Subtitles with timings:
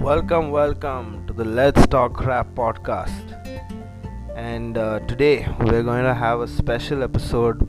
[0.00, 3.36] Welcome, welcome to the Let's Talk Rap podcast.
[4.34, 7.68] And uh, today we're going to have a special episode.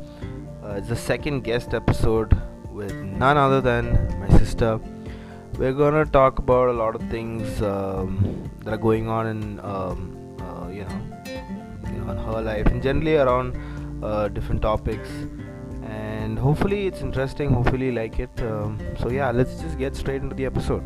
[0.63, 2.41] Uh, it's the second guest episode
[2.71, 4.79] with none other than my sister.
[5.57, 9.59] We're going to talk about a lot of things um, that are going on in,
[9.59, 11.01] um, uh, you know,
[11.91, 13.57] you know, in her life and generally around
[14.01, 15.09] uh, different topics.
[15.83, 17.51] And hopefully it's interesting.
[17.51, 18.31] Hopefully you like it.
[18.41, 20.81] Um, so yeah, let's just get straight into the episode.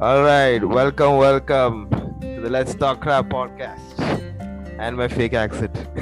[0.00, 3.98] All right, welcome, welcome to the Let's Talk Crap podcast
[4.78, 5.76] and my fake accent.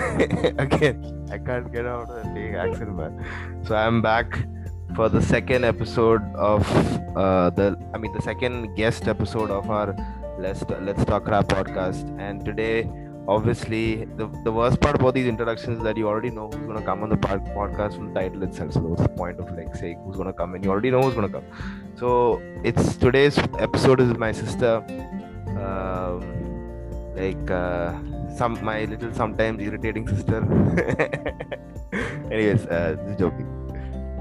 [0.59, 3.25] Again, I can't get out of the fake accent, man.
[3.65, 4.39] So I'm back
[4.95, 6.71] for the second episode of
[7.17, 9.97] uh, the, I mean, the second guest episode of our
[10.39, 12.05] Let's Let's Talk Crap podcast.
[12.21, 12.83] And today,
[13.29, 16.83] obviously, the the worst part about these introductions is that you already know who's gonna
[16.83, 18.73] come on the pod- podcast from the title itself.
[18.73, 20.55] So what's the point of like saying who's gonna come?
[20.55, 21.45] And you already know who's gonna come.
[21.97, 24.85] So it's today's episode is my sister.
[25.59, 26.47] Um,
[27.17, 27.95] like uh,
[28.37, 30.43] some my little sometimes irritating sister.
[32.31, 33.66] Anyways, uh, just joking.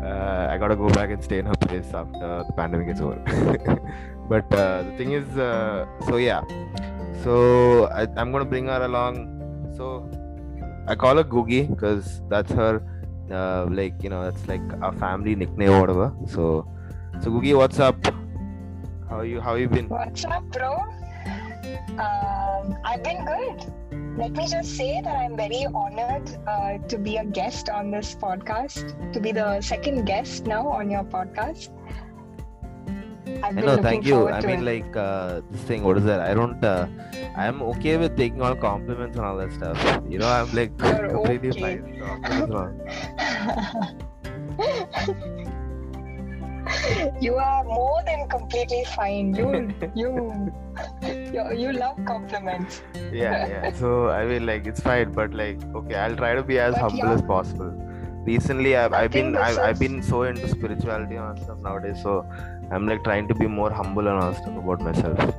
[0.05, 3.15] Uh, I gotta go back and stay in her place after the pandemic is over.
[4.29, 6.41] but uh, the thing is, uh, so yeah,
[7.23, 9.33] so I, I'm gonna bring her along.
[9.75, 10.07] So
[10.87, 12.83] I call her Googie because that's her,
[13.31, 16.13] uh, like you know, that's like our family nickname or whatever.
[16.27, 16.67] So,
[17.21, 17.97] so Googie, what's up?
[19.09, 19.41] How you?
[19.41, 19.89] How you been?
[19.89, 20.85] What's up, bro?
[21.99, 23.73] Um, I've been good.
[24.17, 28.15] Let me just say that I'm very honored uh, to be a guest on this
[28.15, 31.69] podcast, to be the second guest now on your podcast.
[33.43, 34.29] I've know, thank you.
[34.29, 34.63] I mean, it.
[34.63, 35.83] like uh, this thing.
[35.83, 36.21] What is that?
[36.21, 36.63] I don't.
[36.63, 36.87] Uh,
[37.35, 39.77] I'm okay with taking all compliments and all that stuff.
[40.07, 41.81] You know, I'm like You're completely okay.
[41.81, 42.41] fine.
[47.21, 49.33] you are more than completely fine.
[49.35, 50.53] You, you,
[51.03, 52.81] you, you love compliments.
[53.11, 56.59] yeah yeah so i mean like it's fine but like okay i'll try to be
[56.59, 57.13] as But humble yeah.
[57.13, 57.72] as possible
[58.25, 62.25] recently i've, I've been I've, I've been so into spirituality and stuff nowadays so
[62.72, 65.35] i'm like trying to be more humble and all stuff about myself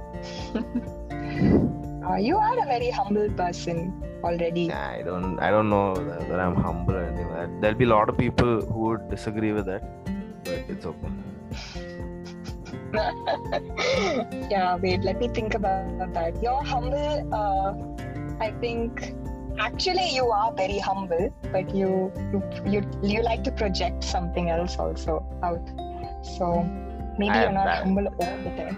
[2.07, 3.79] Uh, you are a very humble person
[4.23, 4.69] already.
[4.69, 7.89] Nah, i don't i don't know that, that i'm humble or anything there'll be a
[7.89, 9.83] lot of people who would disagree with that
[10.45, 11.09] but it's okay
[14.51, 16.43] yeah, wait, let me think about that.
[16.43, 17.73] You're humble, uh,
[18.45, 19.15] I think
[19.59, 24.77] actually you are very humble, but you you you, you like to project something else
[24.79, 25.63] also out.
[26.23, 26.65] So
[27.19, 27.85] maybe I you're not that.
[27.85, 28.77] humble all the time.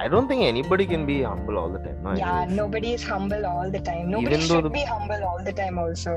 [0.00, 2.56] i don't think anybody can be humble all the time no, yeah, anyways.
[2.56, 4.10] nobody is humble all the time.
[4.10, 6.14] Nobody Even should the- be humble all the time also.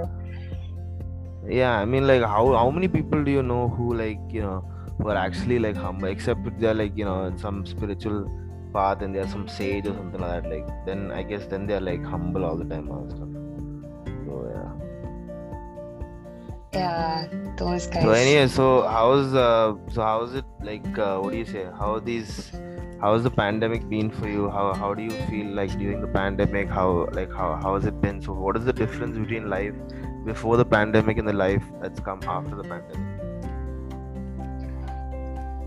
[1.47, 4.63] yeah i mean like how how many people do you know who like you know
[4.99, 8.29] who are actually like humble except they're like you know in some spiritual
[8.73, 11.85] path and they're some sage or something like that like then i guess then they're
[11.91, 13.29] like humble all the time and stuff
[14.25, 14.71] so yeah.
[16.71, 17.27] Yeah,
[17.57, 18.03] those guys.
[18.03, 21.65] so anyway so how's uh so how's it like uh, what do you say?
[21.79, 22.51] How these
[23.01, 24.49] how's the pandemic been for you?
[24.49, 26.69] How how do you feel like during the pandemic?
[26.69, 28.21] How like how how has it been?
[28.21, 29.73] So what is the difference between life
[30.25, 33.08] before the pandemic and the life that's come after the pandemic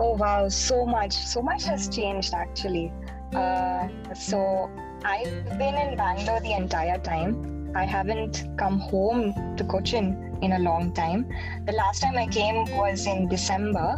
[0.04, 2.92] Oh wow, so much, so much has changed actually.
[3.32, 4.68] Uh, so
[5.04, 7.70] I've been in Bangalore the entire time.
[7.76, 11.30] I haven't come home to Cochin in a long time.
[11.66, 13.94] The last time I came was in December,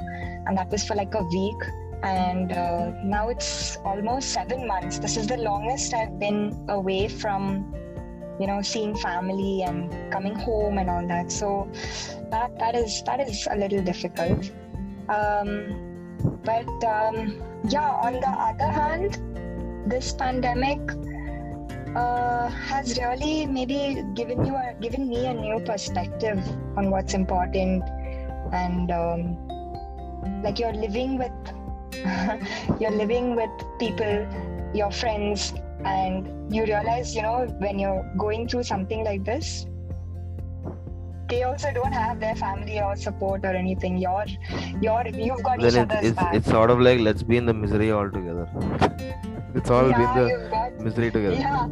[0.46, 1.62] and that was for like a week.
[2.02, 4.98] And uh, now it's almost seven months.
[4.98, 7.74] This is the longest I've been away from,
[8.38, 11.32] you know, seeing family and coming home and all that.
[11.32, 11.66] So
[12.30, 14.52] that that is that is a little difficult.
[15.08, 15.93] Um,
[16.44, 19.18] but um, yeah, on the other hand,
[19.90, 20.78] this pandemic
[21.96, 26.38] uh, has really maybe given you a given me a new perspective
[26.76, 27.82] on what's important,
[28.52, 29.40] and um,
[30.42, 31.32] like you're living with
[32.80, 34.26] you're living with people,
[34.74, 35.54] your friends,
[35.84, 39.66] and you realize you know when you're going through something like this.
[41.28, 43.96] They also don't have their family or support or anything.
[43.96, 44.26] You're,
[44.80, 46.34] you're, you've got each then it, other's it's back.
[46.34, 48.48] it's sort of like let's be in the misery all together
[49.54, 51.34] it's all yeah, been the got misery together.
[51.34, 51.68] Yeah.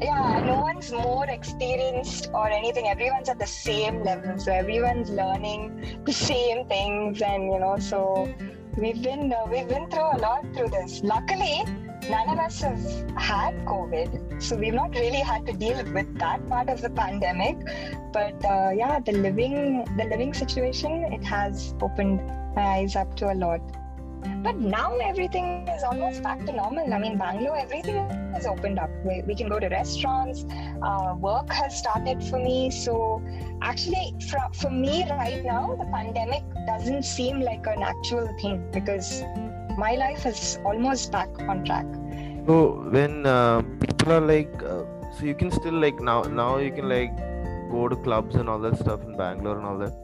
[0.00, 2.86] Yeah no one's more experienced or anything.
[2.86, 8.32] Everyone's at the same level so everyone's learning the same things and you know so
[8.76, 11.02] we've been uh, we've been through a lot through this.
[11.02, 11.64] Luckily
[12.10, 12.84] none of us have
[13.16, 17.56] had covid so we've not really had to deal with that part of the pandemic
[18.12, 22.20] but uh, yeah the living the living situation it has opened
[22.56, 23.60] my eyes up to a lot
[24.42, 26.92] but now everything is almost back to normal.
[26.92, 27.96] I mean, Bangalore, everything
[28.34, 28.90] has opened up.
[29.04, 30.44] We, we can go to restaurants.
[30.82, 32.70] Uh, work has started for me.
[32.70, 33.22] So,
[33.62, 39.22] actually, for, for me right now, the pandemic doesn't seem like an actual thing because
[39.84, 41.86] my life is almost back on track.
[42.46, 42.56] So
[42.96, 44.82] when uh, people are like, uh,
[45.16, 47.16] so you can still like now now you can like
[47.70, 49.94] go to clubs and all that stuff in Bangalore and all that.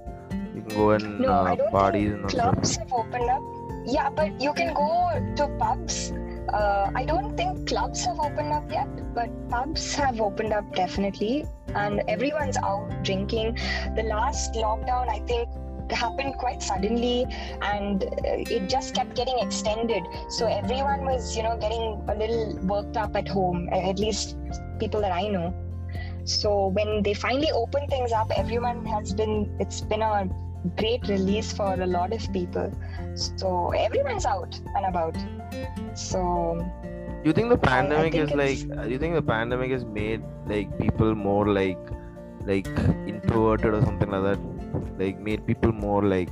[0.54, 2.52] You can go and No, uh, parties and all stuff.
[2.54, 3.42] clubs have opened up.
[3.86, 4.90] Yeah, but you can go
[5.36, 6.12] to pubs.
[6.52, 11.46] Uh, I don't think clubs have opened up yet, but pubs have opened up definitely,
[11.74, 13.58] and everyone's out drinking.
[13.96, 15.48] The last lockdown, I think,
[15.92, 17.26] happened quite suddenly,
[17.62, 20.02] and uh, it just kept getting extended.
[20.28, 23.68] So everyone was, you know, getting a little worked up at home.
[23.72, 24.36] At least
[24.78, 25.54] people that I know.
[26.24, 29.54] So when they finally open things up, everyone has been.
[29.60, 30.28] It's been a
[30.76, 32.72] great release for a lot of people.
[33.14, 35.16] So everyone's out and about.
[35.94, 36.64] So
[37.24, 38.78] you think the pandemic think is like?
[38.78, 41.78] uh, you think the pandemic has made like people more like,
[42.44, 42.66] like
[43.06, 44.53] introverted or something like that?
[44.98, 46.30] Like made people more like,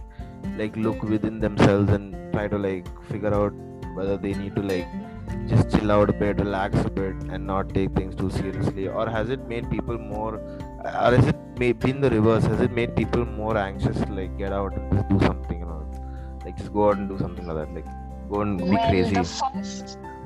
[0.58, 3.52] like look within themselves and try to like figure out
[3.94, 4.86] whether they need to like
[5.48, 9.08] just chill out a bit, relax a bit, and not take things too seriously, or
[9.08, 12.44] has it made people more, or has it made been the reverse?
[12.44, 15.66] Has it made people more anxious to like get out and just do something, you
[15.66, 15.86] know,
[16.44, 17.86] like just go out and do something like that, like
[18.30, 19.14] go and be well, crazy?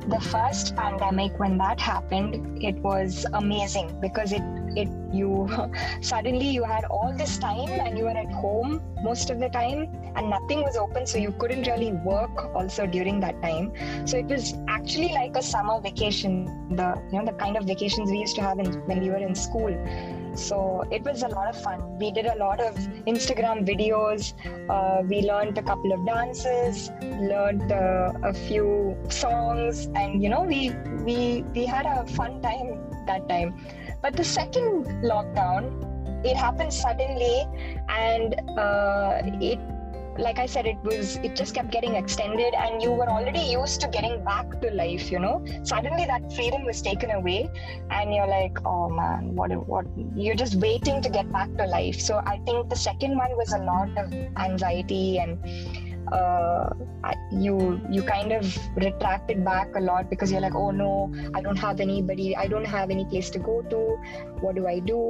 [0.09, 4.43] The first pandemic when that happened, it was amazing because it
[4.77, 5.49] it you
[6.01, 9.89] suddenly you had all this time and you were at home most of the time
[10.17, 13.73] and nothing was open so you couldn't really work also during that time.
[14.07, 16.45] So it was actually like a summer vacation
[16.77, 19.25] the you know the kind of vacations we used to have in, when we were
[19.29, 19.73] in school
[20.37, 21.99] so it was a lot of fun.
[21.99, 22.75] We did a lot of
[23.07, 24.35] instagram videos.
[24.71, 30.43] Uh, we learned a couple of dances learned uh, a few songs and you know
[30.43, 30.71] we
[31.05, 33.55] we we had a fun time that time.
[34.03, 35.95] But the second lockdown
[36.25, 37.47] it happened suddenly
[37.89, 39.59] and uh, it
[40.19, 43.81] like i said it was it just kept getting extended and you were already used
[43.81, 45.45] to getting back to life you know?
[45.63, 47.51] Suddenly that freedom was taken away
[47.91, 49.87] and you're like oh man what what?
[50.15, 52.01] You're just waiting to get back to life.
[52.01, 55.39] So i think the second one was a lot of anxiety and
[56.13, 56.71] uh,
[57.33, 61.57] you you kind of retracted back a lot because you're like oh no i don't
[61.57, 63.97] have anybody i don't have any place to go to.
[64.41, 65.09] What do i do?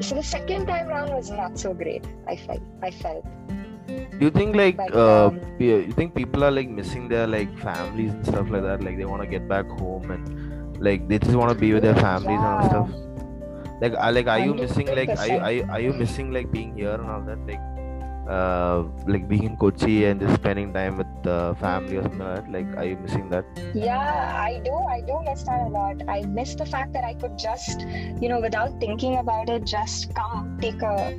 [0.00, 3.24] So the second time round was not so great i felt i felt
[3.86, 7.26] Do you think like But, uh, um, pe- you think people are like missing their
[7.26, 8.82] like families and stuff like that?
[8.82, 11.82] Like they want to get back home and like they just want to be with
[11.82, 12.68] their families and Yeah.
[12.68, 12.90] stuff.
[13.80, 16.50] Like, are, like, are you missing like are you, are you are you missing like
[16.50, 17.38] being here and all that?
[17.46, 17.60] Like,
[18.30, 22.44] uh, like being in Kochi and just spending time with the family or something like
[22.44, 22.52] that.
[22.52, 23.44] Like, are you missing that?
[23.74, 24.72] Yeah, I do.
[24.72, 26.00] I do miss that a lot.
[26.08, 27.80] I miss the fact that I could just,
[28.22, 31.12] you know, without thinking about it, just come take a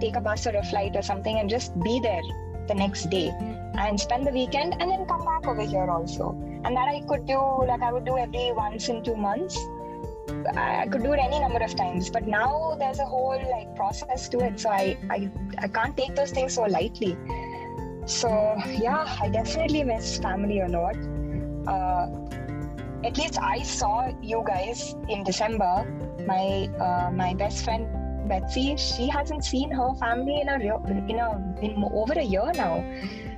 [0.00, 2.22] take a bus or a flight or something and just be there
[2.68, 3.32] the next day
[3.78, 6.30] and spend the weekend and then come back over here also.
[6.64, 9.56] And that I could do like I would do every once in two months.
[10.56, 12.10] I could do it any number of times.
[12.10, 14.58] But now there's a whole like process to it.
[14.58, 17.16] So I I, I can't take those things so lightly.
[18.06, 18.28] So
[18.66, 20.96] yeah, I definitely miss family a lot
[21.66, 22.08] uh,
[23.04, 25.84] at least I saw you guys in December.
[26.26, 27.86] My uh, my best friend
[28.28, 31.30] Betsy, she hasn't seen her family in a in a
[31.62, 32.84] in over a year now,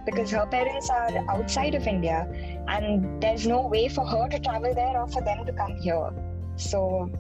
[0.06, 2.26] because her parents are outside of India,
[2.68, 6.10] and there's no way for her to travel there or for them to come here.
[6.56, 7.10] So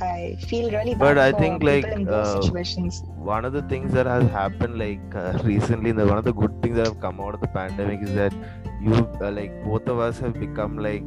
[0.00, 3.02] I feel really bad But I for think, people like, in those uh, situations.
[3.16, 6.62] one of the things that has happened like uh, recently the one of the good
[6.62, 8.34] things that have come out of the pandemic is that
[8.80, 11.04] you uh, like both of us have become like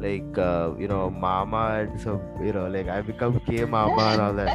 [0.00, 4.20] like uh, you know mama and so you know like i become k mama and
[4.26, 4.52] all that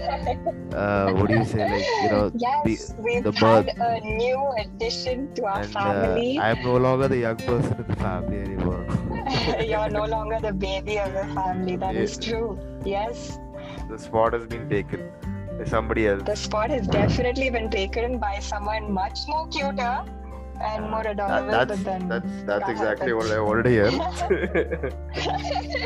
[0.84, 4.40] uh, what do you say like you know Yes, we've the had birth- a new
[4.64, 6.40] addition to our and uh, family.
[6.40, 8.86] i'm no longer the young person in the family anymore
[9.68, 11.76] You're no longer the baby of the family.
[11.78, 12.26] That is Yeah.
[12.28, 12.60] true.
[12.86, 13.40] Yes,
[13.90, 15.02] the spot has been taken
[15.60, 19.94] by somebody else the spot has definitely been taken by someone much more cuter
[20.62, 21.18] and more That-
[21.68, 22.08] that's than.
[22.08, 23.90] that's that's exactly that's- what i wanted to hear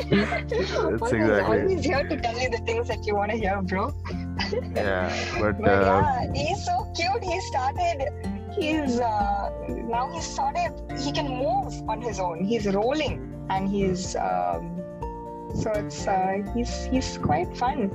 [0.10, 3.94] Always- exactly- Always here to tell you the things that you want to hear, bro.
[4.76, 5.10] yeah
[5.40, 7.24] but, But uh, yeah, he's so cute.
[7.24, 8.08] He started.
[8.52, 10.72] He's uh, now he's started.
[11.00, 12.44] he can move on his own.
[12.44, 14.82] He's rolling and he's um,
[15.56, 17.92] so it's uh, he's he's quite fun.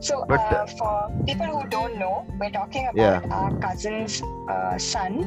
[0.00, 4.76] So But, uh, uh, for people who don't know, we're talking about our cousin's uh,
[4.76, 5.24] son,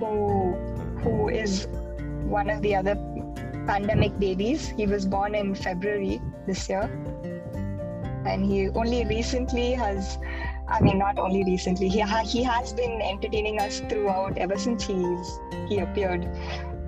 [0.00, 0.54] who
[1.02, 1.66] who is
[2.38, 2.94] one of the other
[3.66, 4.68] pandemic babies.
[4.76, 6.90] He was born in February this year,
[8.26, 10.18] and he only recently has.
[10.68, 11.88] I mean, not only recently.
[11.88, 15.38] He ha- he has been entertaining us throughout ever since he's
[15.68, 16.28] he appeared.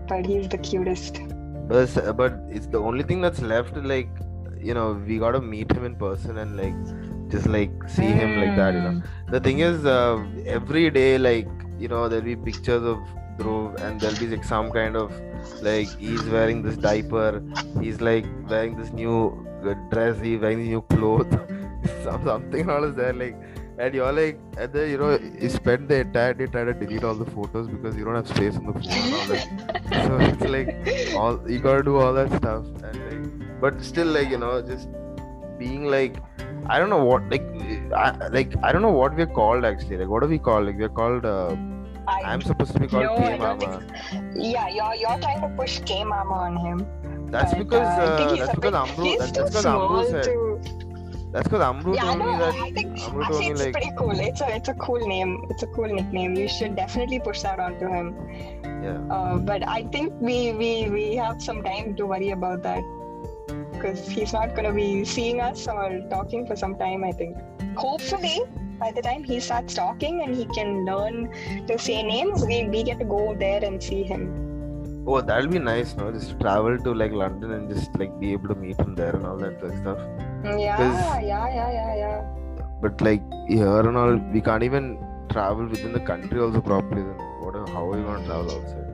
[0.08, 1.20] But he's the cutest.
[1.68, 3.76] But it's, but it's the only thing that's left.
[3.76, 4.08] Like
[4.60, 6.74] you know, we gotta meet him in person and like
[7.28, 8.74] just like see him like that.
[8.74, 9.30] You know, Mm.
[9.30, 11.48] the thing is, uh, every day like
[11.80, 12.98] you know there'll be pictures of
[13.38, 15.12] Dhruv and there'll be like some kind of
[15.62, 17.42] like he's wearing this diaper,
[17.80, 21.32] he's like wearing this new uh, dress, he's wearing new clothes,
[22.04, 23.36] some something all is there like.
[23.78, 27.02] And you're like, and then you know, you spend the entire day trying to delete
[27.02, 29.70] all the photos because you don't have space on the phone and all that.
[30.06, 34.28] so it's like all you gotta do all that stuff and like but still like
[34.28, 34.88] you know just
[35.58, 36.16] being like
[36.68, 37.46] i don't know what like
[37.94, 40.78] I, like i don't know what we're called actually like what are we called like
[40.78, 41.56] we're called uh,
[42.08, 43.82] I, i'm supposed to be called No, K mama
[44.34, 46.86] yeah, you're you're trying to push K Mama on him.
[47.30, 50.60] that's but, because uh, uh, that's because amru He's that's because amru said to.
[51.32, 53.92] that's because amru Yeah, I told me that I think amru actually it's like pretty
[53.98, 54.18] cool.
[54.28, 55.44] It's a it's a cool name.
[55.50, 56.34] It's a cool nickname.
[56.34, 58.14] You should definitely push that onto him.
[58.86, 62.82] yeah Uh, but I think we we we have some time to worry about that
[63.80, 67.04] because he's not going to be seeing us or talking for some time.
[67.04, 67.36] I think.
[67.76, 68.40] Hopefully,
[68.78, 71.32] by the time he starts talking and he can learn
[71.66, 74.30] to say names, we we get to go there and see him.
[75.12, 78.48] oh that'll be nice no just travel to like london and just like be able
[78.52, 80.00] to meet him there and all that like, stuff
[80.48, 80.82] mm, Yeah,
[81.30, 82.18] yeah, yeah, yeah, yeah.
[82.82, 83.22] but like
[83.54, 84.86] here and all we can't even
[85.32, 88.89] travel within the country also properly then what how are you gonna travel outside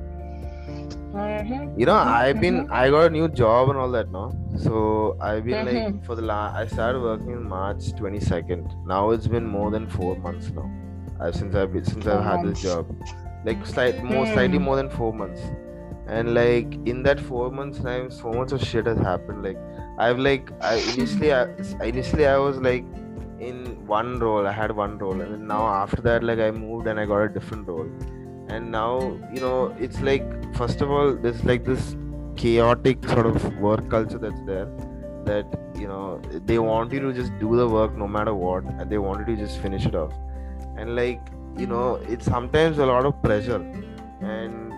[1.17, 1.81] Mm-hmm.
[1.81, 4.25] you know i've been i got a new job and all that no?
[4.65, 6.05] So i've been like Mhm.
[6.07, 10.17] for the last i started working in march 22nd now it's been more than four
[10.17, 10.71] months now
[11.21, 12.87] I've, since i've been, since i've Four had this job.
[13.47, 14.63] Like slight more slightly Mm.
[14.69, 15.41] more than four months.
[16.17, 19.59] And like in that four months time so much of shit has happened like
[19.99, 21.45] i've like i initially I,
[21.93, 22.85] initially i was like
[23.49, 23.57] in
[23.87, 24.47] one role.
[24.47, 25.21] I had one role.
[25.21, 27.89] And then now after that like i moved and i got a different role
[28.49, 29.01] and now
[29.33, 30.25] you know it's like
[30.57, 31.97] first of all there's like this
[32.37, 34.69] chaotic sort of work culture that's there
[35.25, 38.91] that you know they want you to just do the work no matter what and
[38.91, 40.13] they want you to just finish it off.
[40.77, 41.21] And like
[41.59, 43.61] you know it's sometimes a lot of pressure.
[44.21, 44.73] And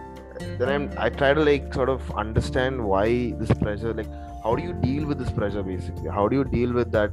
[0.59, 4.09] then i'm i try to like sort of understand why this pressure like
[4.43, 6.09] how do you deal with this pressure basically?
[6.09, 7.13] How do you deal with that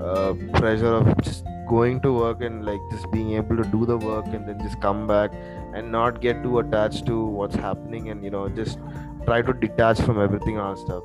[0.00, 3.96] uh, pressure of just going to work and like just being able to do the
[3.96, 5.32] work and then just come back
[5.74, 8.78] and not get too attached to what's happening and you know just
[9.26, 11.04] try to detach from everything and stuff.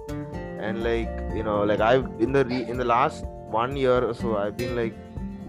[0.59, 3.25] And like you know like i've in the re- in the last
[3.57, 4.95] one year or so i've been like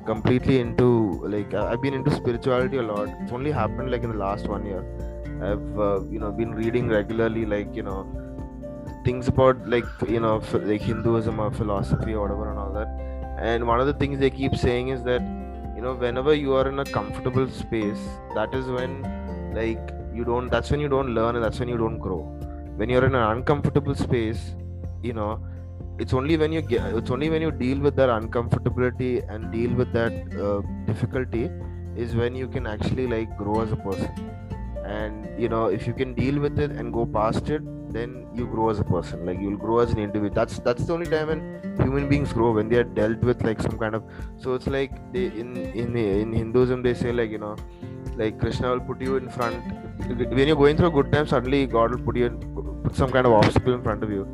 [0.05, 0.89] completely into
[1.35, 3.09] like i've been into spirituality a lot.
[3.23, 4.85] It's only happened like in the last one year.
[5.43, 8.07] I've uh, you know been reading regularly like you know
[9.05, 12.89] things about like you know like hinduism or philosophy or whatever and all that.
[13.39, 15.23] And one of the things they keep saying is that
[15.79, 18.05] you know whenever you are in a comfortable space
[18.37, 18.95] that is when
[19.59, 22.23] like you don't that's when you don't learn and that's when you don't grow.
[22.79, 24.57] When you're in an uncomfortable space
[25.05, 25.41] you know
[26.01, 29.73] it's only when you get it's only when you deal with that uncomfortability and deal
[29.81, 30.13] with that
[30.47, 31.49] uh, difficulty
[31.97, 34.33] is when you can actually like grow as a person.
[34.85, 38.47] And you know if you can deal with it and go past it then you
[38.47, 39.27] grow as a person.
[39.27, 40.35] Like you'll grow as an individual.
[40.35, 41.43] That's that's the only time when
[41.81, 44.03] human beings grow when they are dealt with like some kind of
[44.37, 47.55] so it's like they in in in hinduism they say like you know
[48.17, 49.63] like krishna will put you in front
[50.09, 52.37] when you're going through a good time suddenly god will put you in
[52.83, 54.25] put some kind of obstacle in front of you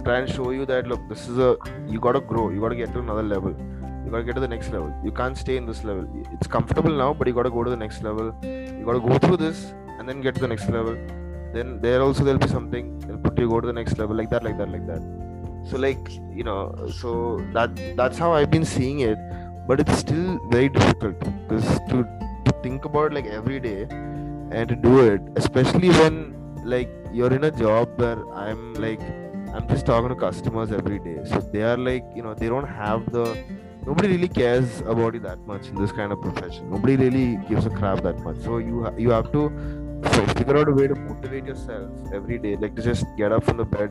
[0.00, 2.50] to try and show you that look this is a you got to grow.
[2.50, 3.54] You got to get to another level.
[4.04, 4.92] You got to get to the next level.
[5.04, 6.08] You can't stay in this level.
[6.32, 8.34] It's comfortable now but you got to go to the next level.
[8.42, 10.96] You got to go through this and then get to the next level
[11.54, 14.30] then there also there'll be something they'll put you go to the next level like
[14.30, 15.02] that like that like that.
[15.70, 19.18] So like you know so that that's how i've been seeing it
[19.68, 22.04] but it's still very difficult because to
[22.46, 27.44] to think about like every day and to do it especially when like you're in
[27.44, 29.00] a job where i'm like
[29.54, 31.18] i'm just talking to customers every day.
[31.24, 33.24] So they are like you know they don't have the
[33.86, 36.70] nobody really cares about you that much in this kind of profession.
[36.70, 38.38] Nobody really gives a crap that much.
[38.38, 39.48] So you you have to
[40.04, 43.44] f- figure out a way to motivate yourself every day like to just get up
[43.44, 43.90] from the bed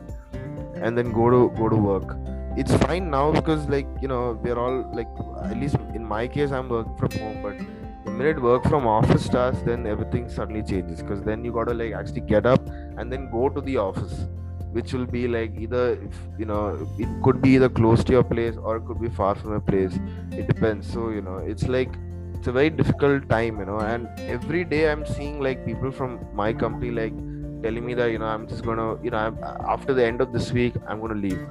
[0.76, 2.16] and then go to go to work
[2.56, 5.08] it's fine now because like you know we're all like
[5.44, 7.56] at least in my case i'm working from home but
[8.04, 11.92] the minute work from office starts then everything suddenly changes because then you gotta like
[11.92, 14.26] actually get up and then go to the office
[14.72, 18.22] which will be like either if, you know it could be either close to your
[18.24, 19.98] place or it could be far from your place.
[20.30, 20.90] It depends.
[20.92, 21.92] So you know it's like
[22.40, 26.12] it's a very difficult time you know and every day i'm seeing like people from
[26.32, 27.16] my company like
[27.64, 29.36] telling me that you know i'm just gonna you know I'm,
[29.68, 31.42] after the end of this week i'm gonna leave.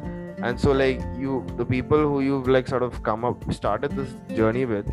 [0.41, 4.11] And so like you the people who you've like sort of come up started this
[4.35, 4.87] journey with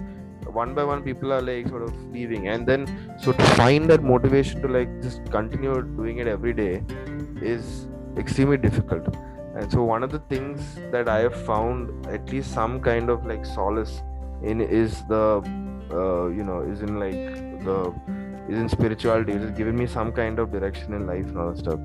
[0.60, 2.48] one by one people are like sort of leaving.
[2.48, 6.82] And then so to find that motivation to like just continue doing it every day
[7.40, 7.86] is
[8.16, 9.06] extremely difficult.
[9.54, 13.24] And so one of the things that i have found at least some kind of
[13.24, 14.02] like solace
[14.42, 15.22] in is the
[15.90, 17.94] uh, you know isn't like the
[18.48, 21.58] isn't spirituality it has given me some kind of direction in life and all that
[21.58, 21.80] stuff?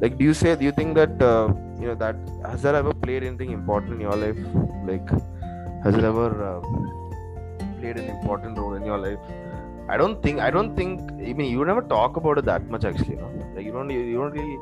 [0.00, 2.92] Like do you say do you think that uh, you know that has that ever
[2.92, 4.36] played anything important in your life?
[4.84, 5.08] Like
[5.84, 6.60] has it ever uh,
[7.80, 9.18] played an important role in your life?
[9.88, 12.84] I don't think i don't think i mean you never talk about it that much
[12.84, 13.52] actually you know?
[13.54, 14.56] like you don't you don't really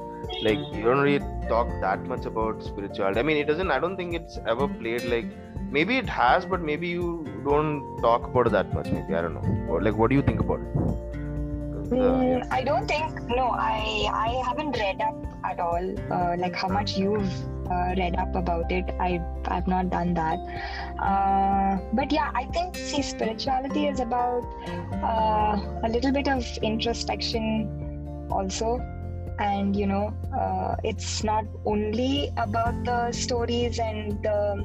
[0.46, 3.20] like you don't really talk that much about spirituality.
[3.20, 5.26] I mean it doesn't i don't think it's ever played like
[5.70, 9.34] maybe it has but maybe you don't talk about it that much maybe i don't
[9.34, 10.94] know or like what do you think about it uh,
[11.90, 12.44] Mm, yeah.
[12.50, 13.50] I don't think no.
[13.50, 15.86] I I haven't read up at all.
[16.10, 17.32] Uh, like how much you've
[17.70, 18.84] uh, read up about it.
[19.00, 20.38] I I've not done that.
[21.00, 24.44] Uh, but yeah, I think see spirituality is about
[25.02, 28.78] uh, a little bit of introspection also.
[29.38, 34.64] And you know, uh, it's not only about the stories and the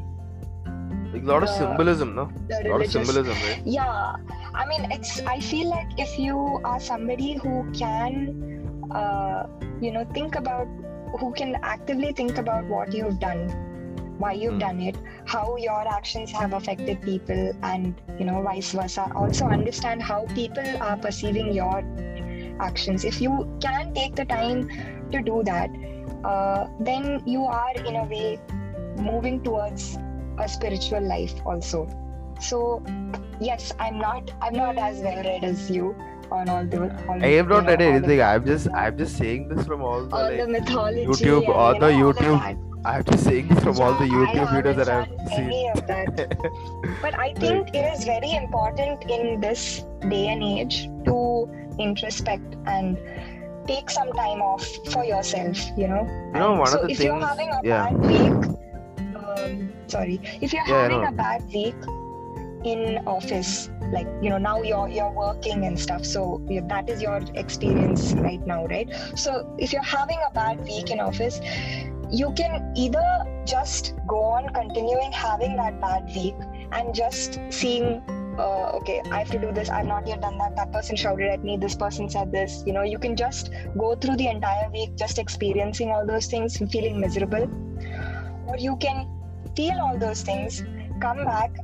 [1.15, 2.25] like a lot of symbolism no?
[2.49, 3.61] The a lot of symbolism right?
[3.65, 4.15] Yeah.
[4.61, 7.53] I mean it's i feel like if you are somebody who
[7.83, 8.13] can
[8.91, 9.47] uh,
[9.81, 10.67] you know think about
[11.19, 13.41] who can actively think about what you've done
[14.23, 14.59] why you've Hmm.
[14.65, 14.97] done it
[15.33, 19.11] how your actions have affected people and you know vice versa.
[19.23, 21.83] Also understand how people are perceiving your
[22.59, 23.03] actions.
[23.03, 23.31] If you
[23.65, 24.69] can take the time
[25.11, 25.69] to do that
[26.23, 28.39] uh, then you are in a way
[29.09, 29.97] moving towards
[30.39, 31.87] a spiritual life also.
[32.39, 32.83] So
[33.39, 35.95] yes i'm not i'm not as well read as you
[36.31, 38.21] on all the on, i have not read anything.
[38.21, 41.73] I'm just i'm just saying this from all the all like the mythology YouTube, all
[41.77, 42.81] the know, all of YouTube.
[42.85, 46.37] i'm just saying this from all the youtube videos that i've seen any of that.
[47.01, 52.97] But i think it is very important in this day and age to introspect and
[53.67, 56.03] take some time off for yourself you know?
[56.33, 57.89] You know, one so of the if you're things- having a yeah.
[57.89, 58.55] bad week
[59.37, 60.19] um, sorry.
[60.41, 61.75] If you're Yeah, having a bad week
[62.63, 67.21] in office like you know now you're you're working and stuff so that is your
[67.35, 68.89] experience right now right?
[69.15, 71.39] So if you're having a bad week in office
[72.11, 76.35] you can either just go on continuing having that bad week
[76.71, 78.01] and just seeing
[78.37, 81.27] uh, okay i have to do this i've not yet done that that person shouted
[81.27, 84.69] at me this person said this you know you can just go through the entire
[84.71, 87.47] week just experiencing all those things and feeling miserable.
[88.47, 89.07] Or you can
[89.55, 90.63] feel all those things
[90.99, 91.55] come back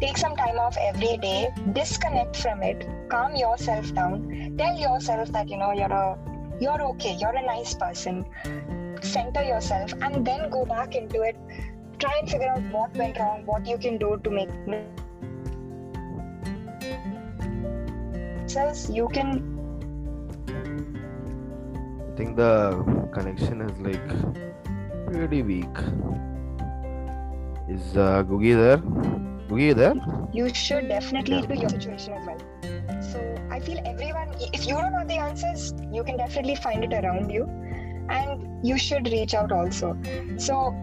[0.00, 5.48] take some time off every day disconnect from it calm yourself down tell yourself that
[5.48, 6.18] you know you're a
[6.60, 8.24] you're okay you're a nice person
[9.02, 11.36] center yourself and then go back into it.
[11.98, 14.50] Try and figure out what went wrong what you can do to make
[18.46, 19.42] says you can
[20.46, 24.08] i think the connection is like
[25.10, 25.76] pretty weak
[27.68, 28.78] is uh googie there?
[29.48, 29.94] Googie there?
[30.32, 31.46] You should definitely Yeah.
[31.46, 32.40] do your situation as well.
[33.12, 36.92] So i feel everyone if you don't know the answers you can definitely find it
[37.04, 37.46] around you.
[38.10, 39.96] And you should reach out also.
[40.36, 40.74] So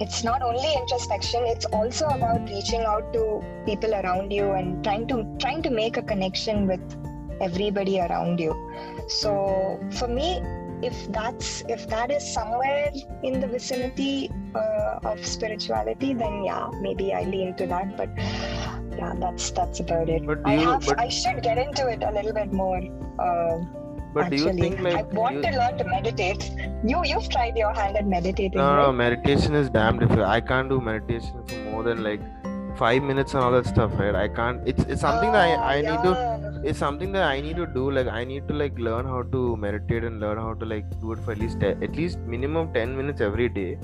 [0.00, 3.22] it's not only introspection it's also about reaching out to
[3.66, 6.98] people around you and trying to trying to make a connection with
[7.40, 8.54] everybody around you.
[9.08, 10.28] So for me
[10.82, 12.90] if that's if that is somewhere
[13.22, 18.08] in the vicinity uh, of spirituality then yeah maybe i lean to that but
[18.98, 20.24] yeah that's that's about it.
[20.26, 22.78] But do i you- have but- i should get into it a little bit more
[23.18, 23.58] uh,
[24.14, 24.60] but do you actually.
[24.62, 26.50] think like i want you- to learn to meditate.
[26.90, 30.26] You you've tried your hand at meditating no, no, meditation is damn difficult.
[30.26, 32.20] I can't do meditation for more than like
[32.78, 34.14] five minutes and all that stuff, right?
[34.14, 34.66] I can't.
[34.72, 36.62] It's it's something that I, oh, I need to.
[36.70, 37.90] It's something that I need to do.
[37.90, 41.12] Like I need to like learn how to meditate and learn how to like do
[41.12, 43.78] it for at least at least minimum ten minutes every day,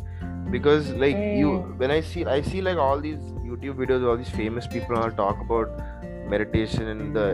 [0.51, 3.19] because like you when I see I see like all these
[3.53, 5.69] YouTube videos, all these famous people all talk about
[6.35, 7.27] meditation and the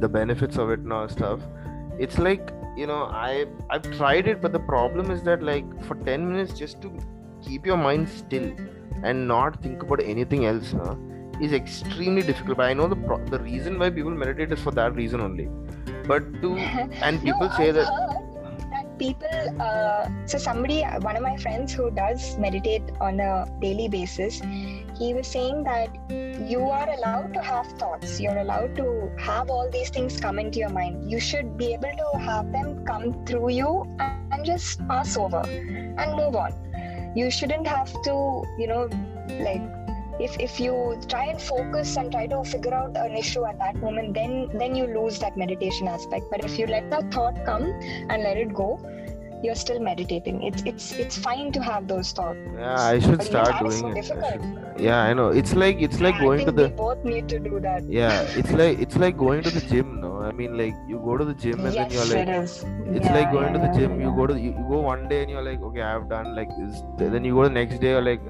[0.00, 1.40] the benefits of it and all stuff.
[1.98, 5.94] It's like you know I I've tried it, but the problem is that like for
[6.12, 6.96] ten minutes just to
[7.42, 8.48] keep your mind still
[9.02, 10.94] and not think about anything else huh,
[11.40, 12.58] is extremely difficult.
[12.58, 15.48] But I know the pro- the reason why people meditate is for that reason only.
[16.06, 16.56] But to
[17.08, 17.86] and people no, say that
[18.74, 23.88] that people uh, so somebody one of my friends who does meditate on a daily
[23.88, 24.40] basis
[24.98, 25.88] he was saying that
[26.50, 30.58] you are allowed to have thoughts you're allowed to have all these things come into
[30.58, 35.16] your mind you should be able to have them come through you and just pass
[35.16, 36.63] over and move on
[37.14, 38.88] you shouldn't have to you know
[39.40, 39.62] like
[40.20, 43.76] if if you try and focus and try to figure out an issue at that
[43.76, 46.26] moment then then you lose that meditation aspect.
[46.30, 47.64] But if you let that thought come
[48.08, 48.78] and let it go
[49.42, 50.42] you're still meditating.
[50.42, 52.38] It's it's it's fine to have those thoughts.
[52.58, 53.98] Yeah i should but start doing so it.
[53.98, 55.28] I should- yeah i know.
[55.40, 57.84] It's like it's like I going to the we both need to do that.
[57.88, 60.12] Yeah it's like it's like going to the gym no?
[60.22, 62.64] I mean like you go to the gym and then you're like it is.
[62.96, 65.08] it's Yeah, like going to the yeah, gym you go to you, you go one
[65.08, 67.90] day and you're like okay i've done like this then you go the next day
[67.90, 68.22] you're like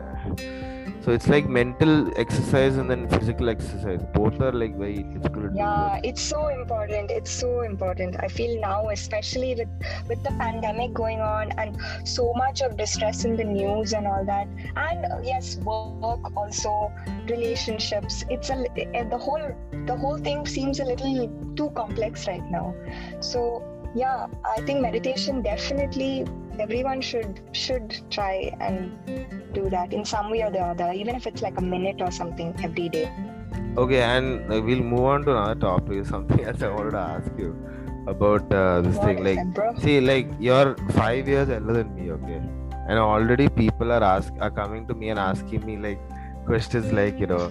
[1.04, 4.02] so it's like mental exercise and then physical exercise.
[4.14, 7.10] Both are like very difficult yeah it's so important.
[7.10, 8.16] It's so important.
[8.20, 9.68] I feel now especially with
[10.08, 14.24] with the pandemic going on and so much of distress in the news and all
[14.24, 14.48] that.
[14.76, 16.90] And yes work also
[17.28, 18.24] relationships.
[18.30, 19.54] It's a eh, the whole
[19.86, 22.74] the whole thing seems a little too complex right now.
[23.20, 23.62] So
[23.94, 26.24] yeah i think meditation definitely
[26.60, 28.92] everyone should should try and
[29.52, 32.10] do that in some way or the other even if it's like a minute or
[32.10, 33.10] something every day
[33.76, 37.30] okay and uh, we'll move on to another topic something else i wanted to ask
[37.38, 37.54] you
[38.06, 39.74] about uh, this What thing like bro?
[39.78, 42.40] see like you're five years elder than me okay
[42.88, 46.00] and already people are ask are coming to me and asking me like
[46.46, 47.44] questions like you know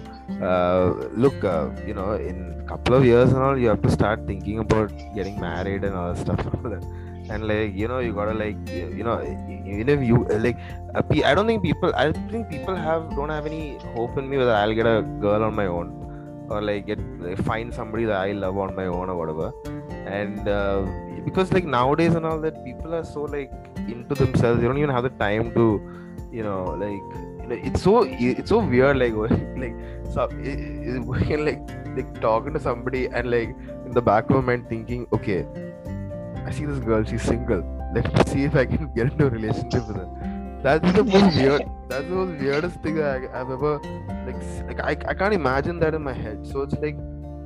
[0.50, 3.90] uh, look uh, you know in a couple of years and all you have to
[3.90, 6.84] start thinking about getting married and all that stuff and all that.
[7.30, 9.16] And like you know you gotta like you know
[9.66, 10.58] even if you like
[10.94, 14.36] uh, i don't think people i think people have don't have any hope in me
[14.36, 16.00] whether i'll get a girl on my own
[16.50, 19.52] or like get like, find somebody that i love on my own or whatever.
[20.06, 20.82] And uh,
[21.24, 23.50] because like nowadays and all that people are so like
[23.88, 25.80] into themselves they don't even have the time to
[26.30, 29.14] you know like it's so it's so weird like
[29.62, 29.74] like
[30.12, 30.58] so it,
[30.88, 31.62] it, like
[31.96, 33.50] like talking to somebody and like
[33.86, 35.46] in the back of my mind thinking okay
[36.46, 37.62] i see this girl she's single.
[37.94, 40.60] Let me see if i can get into a relationship with her.
[40.62, 43.78] That's the most weird that's the most weirdest thing that I, i've ever
[44.26, 46.46] like like I, I can't imagine that in my head.
[46.46, 46.96] So it's like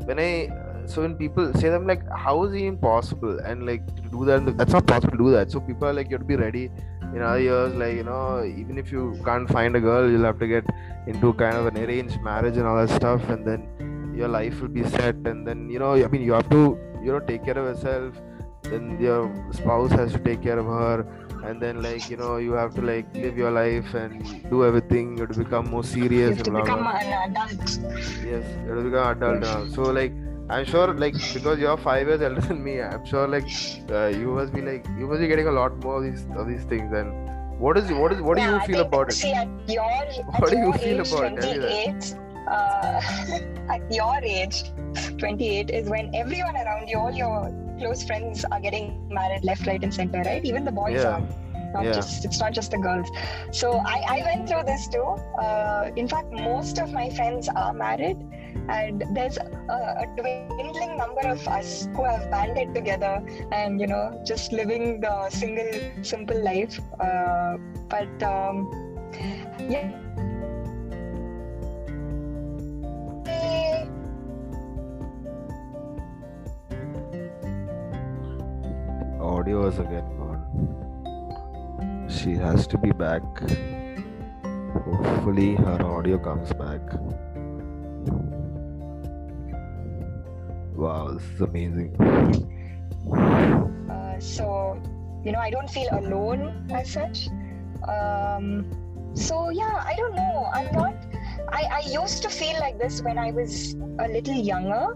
[0.08, 3.40] when i uh, so when people say them like how is it impossible?
[3.40, 5.50] And like to do that that's not possible to do that.
[5.50, 6.70] So people are like you have to be ready
[7.14, 10.38] in other years like you know even if you can't find a girl you'll have
[10.38, 10.64] to get
[11.06, 14.68] into kind of an arranged marriage and all that stuff and then your life will
[14.68, 17.56] be set and then you know i mean you have to you know take care
[17.58, 18.14] of yourself
[18.70, 19.20] then your
[19.52, 21.06] spouse has to take care of her
[21.44, 25.16] and then like you know you have to like live your life and do everything
[25.16, 26.98] you have to become more You serious have to blah, become blah.
[27.02, 27.68] an adult.
[28.30, 30.12] yes you have to become adult now so like
[30.50, 33.48] i'm sure like because you're five years elder than me i'm sure like
[33.90, 36.48] uh, you must be like you must be getting a lot more of these of
[36.48, 37.12] these things and
[37.60, 39.84] what is what is what do Yeah, you feel about it See, your,
[40.38, 42.14] What do you feel about it?
[42.50, 43.02] Tell me that.
[43.08, 44.64] 28, uh, at your age,
[45.18, 49.82] 28 is when everyone around you, all your close friends are getting married left, right,
[49.82, 50.44] and center, right?
[50.44, 51.08] Even the boys Yeah.
[51.14, 51.22] are.
[51.74, 51.92] Not Yeah.
[51.92, 53.08] just it's not just the girls.
[53.52, 55.04] So I, I went through this too.
[55.38, 58.16] Uh, in fact, most of my friends are married,
[58.68, 59.72] and there's a,
[60.04, 65.28] a dwindling number of us who have banded together and you know just living the
[65.30, 65.70] single,
[66.02, 66.80] simple life.
[66.98, 67.58] Uh,
[67.88, 68.68] but um,
[69.68, 69.92] yeah.
[79.48, 80.42] Audio is again gone
[82.10, 83.22] she has to be back.
[84.84, 86.82] Hopefully her audio comes back.
[90.74, 91.96] Wow this is amazing.
[93.88, 94.78] Uh, so
[95.24, 97.28] you know i don't feel alone as such.
[97.88, 98.68] Um,
[99.14, 100.50] so yeah i don't know.
[100.52, 100.94] I'm not
[101.48, 104.94] I, I used to feel like this when i was a little younger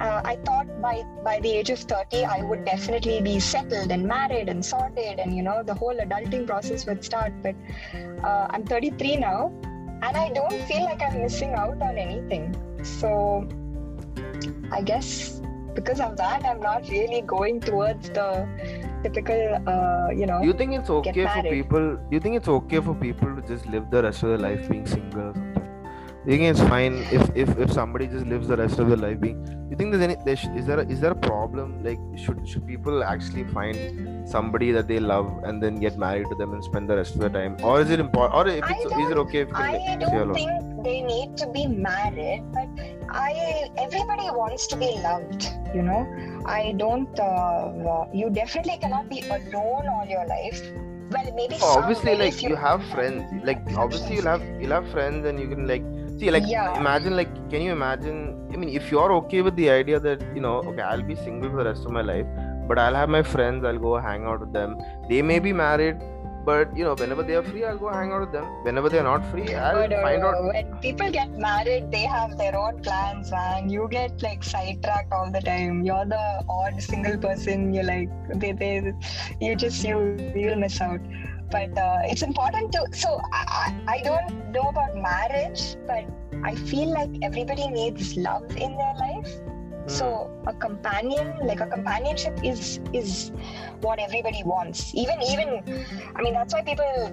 [0.00, 4.06] uh, i thought by by the age of 30 i would definitely be settled and
[4.06, 7.32] married and sorted and you know the whole adulting process would start.
[7.42, 7.54] But
[8.22, 9.52] uh, i'm 33 now
[10.02, 12.54] and i don't feel like i'm missing out on anything.
[12.82, 13.48] So
[14.72, 15.40] i guess
[15.74, 18.46] because of that i'm not really going towards the
[19.02, 22.48] typical uh, you know do you think it's okay for people do you think it's
[22.48, 25.34] okay for people to just live the rest of their life being single
[26.32, 28.78] or something do you think it's fine if if, if somebody just lives the rest
[28.78, 31.00] of their life being do you think there's any there sh- is there a, is
[31.00, 35.76] there a problem like should should people actually find somebody that they love and then
[35.76, 38.34] get married to them and spend the rest of their time or is it important
[38.34, 41.36] or if it's, is it okay if you can I don't alone think they need
[41.38, 42.68] to be married, but
[43.10, 45.48] I everybody wants to be loved.
[45.74, 46.06] You know,
[46.44, 47.18] I don't.
[47.18, 50.60] Uh, uh, you definitely cannot be alone all your life.
[51.10, 54.90] Well, maybe Oh, obviously like few you have friends like obviously you'll have you'll have
[54.90, 55.82] friends and you can like
[56.18, 56.78] see like Yeah.
[56.78, 58.18] imagine like can you imagine
[58.52, 61.50] i mean if you're okay with the idea that you know okay i'll be single
[61.50, 62.26] for the rest of my life
[62.68, 64.76] but i'll have my friends i'll go hang out with them
[65.08, 65.96] they may be married
[66.46, 69.02] but you know whenever they are free i'll go hang out with them whenever they're
[69.10, 73.32] not free i'll uh, find out when people get married, they have their own plans,
[73.32, 75.82] and you get like sidetracked all the time.
[75.82, 77.72] You're the odd single person.
[77.72, 78.10] You're like
[78.42, 78.92] they, they
[79.40, 79.98] you just you
[80.36, 81.00] you'll miss out.
[81.50, 82.86] But uh, it's important to.
[82.92, 86.04] So I, I don't know about marriage, but
[86.42, 89.28] I feel like everybody needs love in their life.
[89.28, 89.88] Hmm.
[89.88, 93.32] So a companion, like a companionship, is is
[93.80, 94.94] what everybody wants.
[94.94, 95.62] Even even,
[96.16, 97.12] I mean that's why people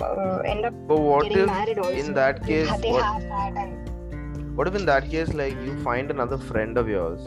[0.00, 1.90] uh, end up but what getting married also.
[1.90, 5.76] in that case they what, have that and what if in that case like you
[5.82, 7.20] find another friend of yours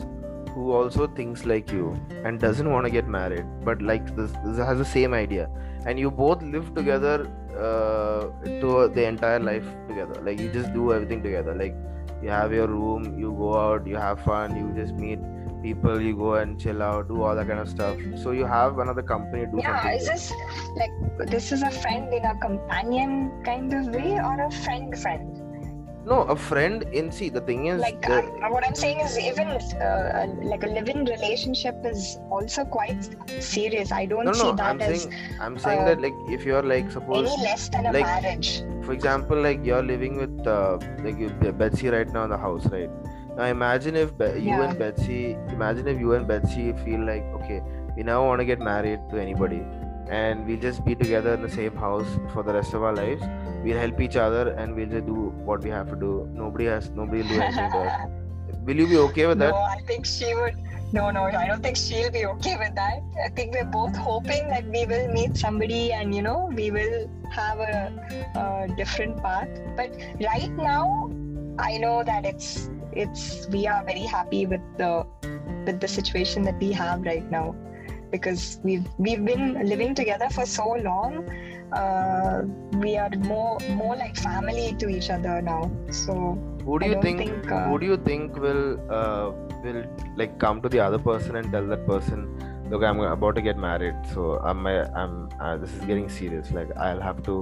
[0.54, 4.58] who also thinks like you and doesn't want to get married but like this, this
[4.58, 5.50] has the same idea
[5.88, 8.28] and you both live together uh,
[8.62, 10.22] to the entire life together.
[10.22, 11.56] Like you just do everything together.
[11.56, 11.76] Like
[12.22, 15.20] you have your room you go out you have fun you just meet
[15.62, 17.98] people you go and chill out do all that kind of stuff.
[18.24, 20.34] So you have another company do yeah is this
[20.76, 20.92] like
[21.28, 25.47] this is a friend in a companion kind of way or a friend friend
[26.10, 29.18] no a friend in see the thing is like the- um, what i'm saying is
[29.30, 29.48] even
[29.88, 33.10] uh, like a living relationship is also quite
[33.42, 33.92] serious.
[33.92, 35.16] I don't no see no that i'm as saying
[35.48, 38.52] i'm saying uh, that like if you're like suppose any less than a like- marriage.
[38.86, 41.30] for example like you're living with uh, like you,
[41.64, 42.90] betsy right now in the house right?
[43.38, 44.70] Now imagine if Be- you Yeah.
[44.70, 47.60] and betsy imagine if you and betsy feel like okay
[47.98, 49.60] we never want to get married to anybody
[50.10, 53.24] and we'll just be together in the same house for the rest of our lives
[53.64, 56.90] we'll help each other and we'll just do what we have to do nobody has
[56.92, 58.10] nobody will do anything us
[58.68, 60.56] will you be okay with that No, I think she would.
[60.94, 63.00] No, no, I don't think she'll be okay with that.
[63.24, 67.10] I think we're both hoping that we will meet somebody and you know we will
[67.30, 67.92] have a,
[68.36, 69.50] a different path.
[69.76, 69.92] But
[70.22, 71.12] right now,
[71.60, 75.06] I know that it's it's we are very happy with the
[75.66, 77.54] with the situation that we have right now
[78.12, 81.30] because we've we've been living together for so long.
[81.72, 82.44] Uh,
[82.80, 85.72] we are more more like family to each other now.
[85.92, 89.32] So who do you think, think, uh, who do you think will uh,
[89.64, 89.84] will
[90.16, 92.28] like come to the other person and tell that person
[92.70, 96.70] look i'm about to get married so i'm i'm uh, this is getting serious like
[96.78, 97.36] i'll have to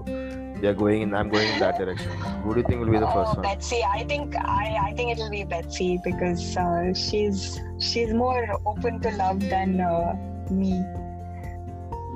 [0.62, 2.12] we are going in i'm going in that direction
[2.43, 3.82] who do you think will be the oh, first one Betsy.
[3.84, 9.12] I think I, I think it'll be Betsy because uh, she's she's more open to
[9.17, 10.15] love than uh,
[10.51, 10.84] me.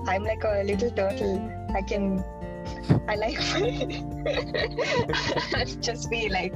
[0.08, 1.52] I'm like a little turtle.
[1.76, 2.24] I can
[3.08, 3.40] I like
[5.82, 6.54] just be like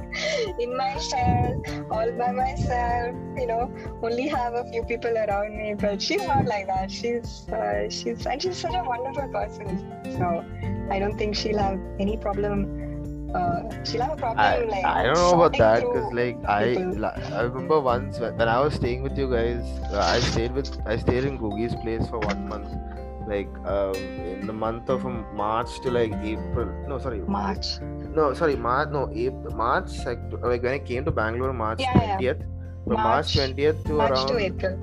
[0.58, 3.14] in my shell, all by myself.
[3.36, 3.70] You know,
[4.02, 5.74] only have a few people around me.
[5.74, 6.90] But she's not like that.
[6.90, 9.86] She's uh, she's and she's such a wonderful person.
[10.16, 10.44] So
[10.90, 12.93] I don't think she'll have any problem.
[13.34, 16.74] Uh, she'll have a problem I, like I don't know about that because like I
[16.76, 17.04] people.
[17.06, 20.70] I remember once when when I was staying with you guys uh, I stayed with
[20.86, 22.68] I stayed in Googie's place for one month
[23.26, 25.04] like um, in the month of
[25.42, 27.66] March to like April no sorry March.
[28.20, 32.18] no sorry March no April March like, like when I came to Bangalore March Yeah,
[32.20, 32.34] yeah.
[32.34, 32.42] 20th
[32.84, 34.78] from March 20th to March around to April.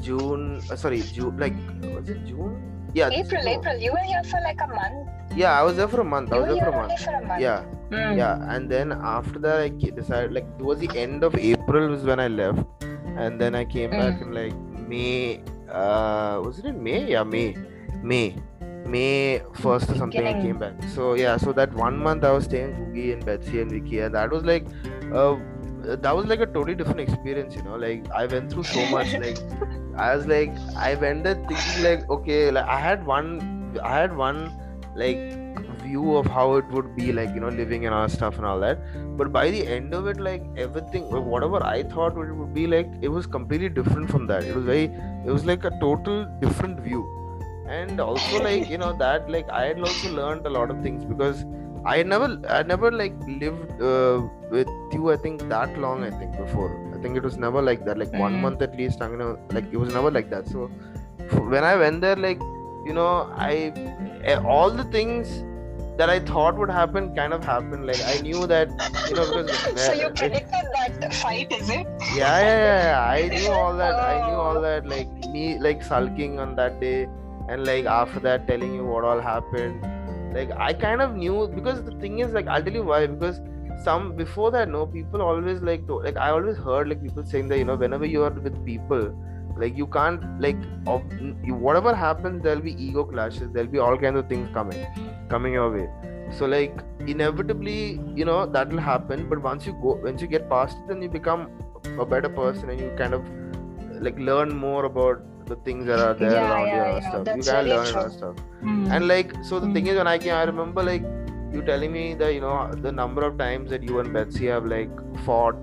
[0.00, 1.54] June uh, sorry June like
[1.94, 2.58] was it June
[2.94, 3.50] yeah April, no.
[3.56, 3.76] April.
[3.78, 5.08] You were here for like a month.
[5.36, 6.32] Yeah I was there for a month.
[6.32, 7.00] I was there for a month.
[7.04, 7.40] for a month.
[7.40, 7.64] yeah.
[7.90, 8.16] Mm.
[8.16, 12.18] yeah and then after that i decided like towards the end of april was when
[12.20, 12.64] i left.
[13.24, 14.22] And then i came back Mm.
[14.22, 14.54] in like
[14.88, 15.40] may
[15.70, 17.00] uh was it in may?
[17.10, 17.54] Yeah may.
[18.02, 18.34] May.
[18.86, 20.82] May 1st or something i came back.
[20.94, 24.00] So yeah so that one month i was staying with Googie and betsy and vicky
[24.00, 24.64] and that was like
[25.12, 25.36] uh
[26.04, 27.76] that was like a totally different experience you know?
[27.76, 29.38] Like i went through so much like
[30.08, 30.50] i was like
[30.88, 33.30] i went there thinking like okay like i had one
[33.84, 34.42] i had one
[34.94, 35.18] like
[35.82, 38.60] view of how it would be like you know living and all stuff and all
[38.60, 38.78] that.
[39.16, 42.88] But by the end of it like everything whatever i thought it would be like
[43.00, 44.44] it was completely different from that.
[44.44, 47.02] It was very it was like a total different view.
[47.68, 51.04] And also like you know that like i had also learned a lot of things
[51.04, 51.44] because
[51.86, 56.36] i never i never like lived uh, with you i think that long i think
[56.36, 56.70] before.
[56.94, 58.40] I think it was never like that like one Mhm.
[58.46, 60.46] month at least i'm gonna like it was never like that.
[60.48, 60.70] So
[61.30, 62.40] f- when i went there like
[62.88, 63.08] you know
[63.48, 63.72] i
[64.44, 65.42] all the things
[65.98, 68.68] that i thought would happen kind of happened like i knew that
[69.08, 69.50] you know because
[69.86, 71.86] So you predicted that fight, is it?
[72.14, 73.10] yeah, yeah, yeah, yeah.
[73.10, 73.94] I knew all that.
[73.94, 74.62] I knew all oh.
[74.62, 74.86] that.
[74.86, 77.08] Like me, like sulking on that day,
[77.48, 79.82] and like after that, telling you what all happened.
[80.34, 83.06] Like I kind of knew because the thing is, like I'll tell you why.
[83.06, 83.40] Because
[83.84, 87.48] some before that no people always like to, like i always heard like people saying
[87.48, 89.08] that you know whenever you are with people
[89.56, 91.02] like you can't like of,
[91.66, 94.86] whatever happens there'll be ego clashes there'll be all kinds of things coming
[95.28, 95.88] coming your way
[96.38, 96.74] so like
[97.06, 100.88] inevitably you know that will happen but once you go once you get past it
[100.88, 101.48] then you become
[102.00, 103.22] a better person and you kind of
[104.00, 107.08] like learn more about the things that are there Yeah, around yeah, you and yeah,
[107.10, 108.02] stuff that's you can really learn true.
[108.02, 108.92] and stuff Mm.
[108.94, 109.92] and like so the thing Mm.
[109.92, 111.04] is when i came i remember like
[111.54, 114.66] you telling me that you know the number of times that you and betsy have
[114.74, 114.92] like
[115.24, 115.56] fought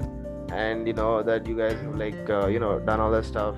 [0.64, 3.56] and you know that you guys have like uh, you know done all that stuff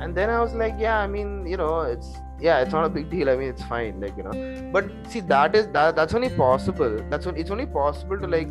[0.00, 2.08] and then i was like yeah i mean you know it's
[2.40, 3.30] yeah it's not a big deal.
[3.30, 4.32] I mean it's fine like you know.
[4.72, 6.96] But see that is that that's only possible.
[7.08, 8.48] That's only it's only possible to like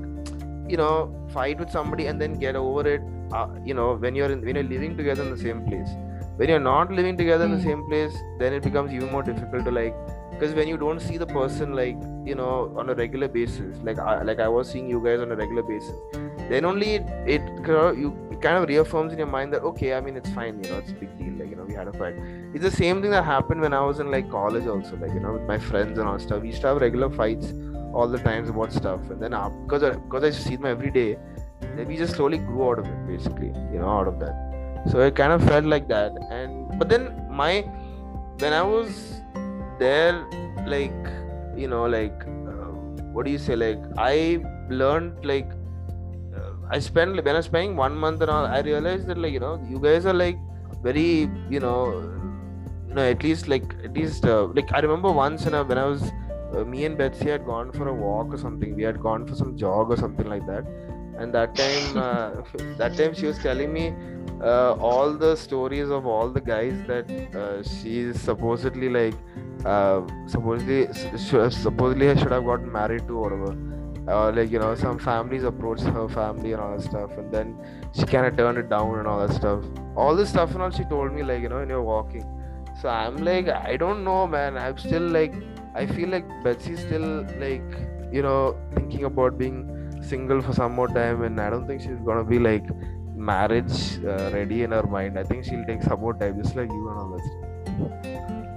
[0.73, 0.93] you know
[1.34, 3.01] fight with somebody and then get over it
[3.34, 5.89] uh, you know when you're in, when you're living together in the same place.
[6.38, 7.63] When you're not living together in the Mm.
[7.69, 9.93] same place then it becomes even more difficult to like
[10.32, 13.99] because when you don't see the person like you know on a regular basis like
[13.99, 15.95] I, like I was seeing you guys on a regular basis
[16.54, 17.42] then only it, it
[18.02, 20.70] you it kind of reaffirms in your mind that okay I mean it's fine you
[20.70, 22.16] know it's a big deal like you know we had a fight.
[22.54, 25.20] It's the same thing that happened when I was in like college also like you
[25.20, 26.42] know with my friends and all stuff.
[26.42, 27.54] We used to have regular fights
[27.94, 29.10] all the times about stuff.
[29.10, 31.18] And then uh, because I, because I see them every day
[31.62, 34.36] then we just slowly grew out of it basically you know out of that.
[34.92, 36.12] So it kind of felt like that.
[36.30, 37.62] And but then my
[38.44, 39.22] when I was
[39.80, 40.13] there
[40.68, 41.12] like
[41.56, 42.72] you know like uh,
[43.18, 43.56] what do you say?
[43.56, 44.39] Like i
[44.70, 45.50] learned like
[46.75, 49.43] i spent when i was spending one month and all i realized that like you
[49.45, 50.38] know you guys are like
[50.88, 51.79] very you know
[52.88, 55.77] you know at least like at least uh, like i remember once when i, when
[55.77, 56.03] I was
[56.53, 59.36] uh, me and betsy had gone for a walk or something we had gone for
[59.36, 60.65] some jog or something like that
[61.17, 62.31] and that time uh,
[62.81, 63.93] that time she was telling me
[64.41, 69.15] uh, all the stories of all the guys that uh, she's supposedly like
[69.65, 70.88] uh, supposedly
[71.27, 73.83] supposedly I should have gotten married to or whatever.
[74.08, 77.56] Uh, like you know, some families approached her family and all that stuff, and then
[77.94, 79.63] she kind of turned it down and all that stuff.
[79.96, 82.26] All this stuff and all she told me like you know when you're walking.
[82.82, 84.58] So I'm like I don't know, man.
[84.58, 85.34] I'm still like
[85.74, 87.63] I feel like Betsy's still like
[88.12, 89.70] you know thinking about being
[90.02, 92.66] single for some more time, and I don't think she's gonna be like
[93.16, 95.18] marriage uh, ready in her mind.
[95.18, 97.54] I think she'll take some more time, just like you and all that stuff.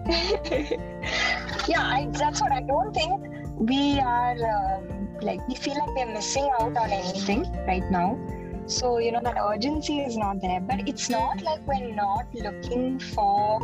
[1.69, 6.13] yeah, I, that's what I don't think we are um, like we feel like we're
[6.13, 8.19] missing out on anything right now.
[8.67, 12.99] So you know that urgency is not there, but it's not like we're not looking
[12.99, 13.61] for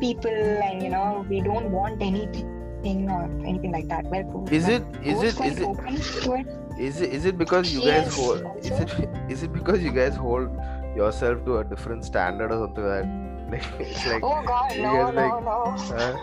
[0.00, 4.04] people, and you know we don't want anything or anything like that.
[4.06, 6.46] We're Is it is it is it open to it?
[6.78, 9.92] is it is it because you Yes, guys hold is it is it because you
[9.92, 10.48] guys hold
[10.96, 13.26] yourself to a different standard or something like that?
[13.50, 15.96] Like it's like Oh God, no, no, like- no.
[15.96, 16.16] uh,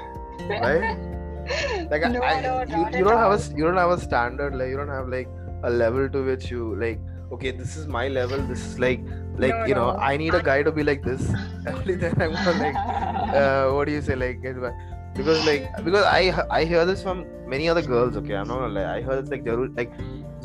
[0.50, 0.98] right?
[1.92, 4.70] like no, I, no, you, you don't have a you don't have a standard like
[4.70, 5.30] you don't have like
[5.64, 7.00] a level to which you like
[7.32, 9.02] okay this is my level this is like
[9.38, 9.98] like No, you know no.
[9.98, 11.32] I need a guy to be like this.
[11.68, 16.46] Only then I'm gonna like uh, what do you say like because like because I
[16.50, 18.98] I hear this from many other girls okay I'm not gonna lie.
[18.98, 19.94] I heard it's like Jaru like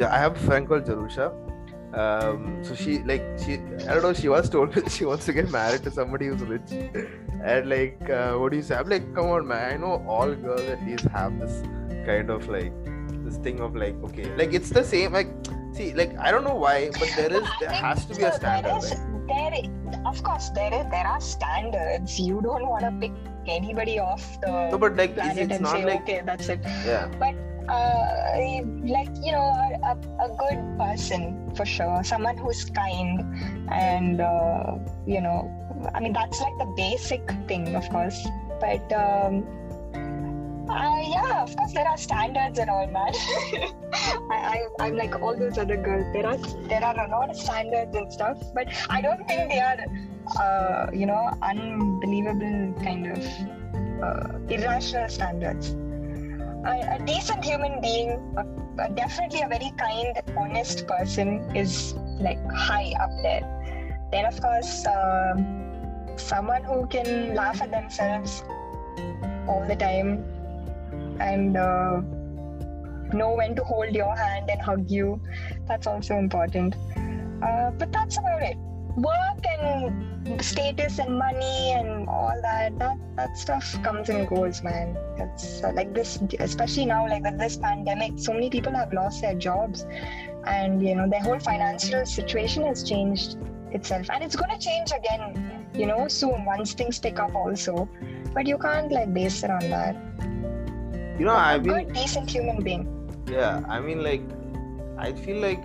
[0.00, 1.30] I have a friend called Jarusha
[1.94, 3.54] um so she like she
[3.86, 6.42] I don't know she was told that she wants to get married to somebody who's
[6.42, 6.72] rich
[7.44, 10.34] and like uh, what do you say I'm like come on man I know all
[10.34, 11.62] girls at least have this
[12.06, 12.72] kind of like
[13.24, 15.28] this thing of like okay like it's the same like
[15.72, 18.72] see like I don't know why but there is there has to be a standard
[18.72, 19.12] right?
[19.26, 19.52] there,
[20.06, 22.18] of course, there is, there are standards.
[22.18, 23.12] You don't want to pick
[23.46, 26.60] anybody off the no but like planet it's and not say, like okay, that's it.
[26.86, 27.08] yeah
[27.68, 28.22] Uh,
[28.84, 29.52] like you know,
[29.84, 32.02] a, a good person for sure.
[32.04, 33.22] Someone who's kind,
[33.70, 35.50] and uh, you know,
[35.94, 38.26] I mean that's like the basic thing, of course.
[38.60, 39.46] But um,
[40.68, 43.12] uh, yeah, of course there are standards and all, man.
[44.30, 46.06] I, I, I'm like all those other girls.
[46.12, 46.36] There are
[46.68, 49.78] there are a lot of standards and stuff, but I don't think they are,
[50.40, 53.22] uh, you know, unbelievable kind of
[54.02, 55.76] uh, irrational standards.
[56.64, 62.38] A, a decent human being, a, a- definitely a very kind, honest person, is like
[62.52, 63.42] high up there.
[64.12, 68.44] Then, of course, um, someone who can laugh at themselves
[69.48, 70.24] all the time
[71.20, 72.00] and uh,
[73.12, 75.20] know when to hold your hand and hug you.
[75.66, 76.74] That's also important.
[77.42, 78.56] Uh, but that's about it.
[78.96, 84.96] Work and status and money and all that, that that stuff comes and goes, man.
[85.18, 89.22] It's uh, like this, especially now, like with this pandemic, so many people have lost
[89.22, 89.86] their jobs,
[90.44, 93.38] and you know their whole financial situation has changed
[93.72, 97.88] itself, and it's gonna change again, you know, soon once things pick up also.
[98.34, 99.96] But you can't like base it on that.
[101.18, 102.84] you know i've been good, decent human being.
[103.30, 104.22] yeah i mean like
[104.98, 105.62] i feel like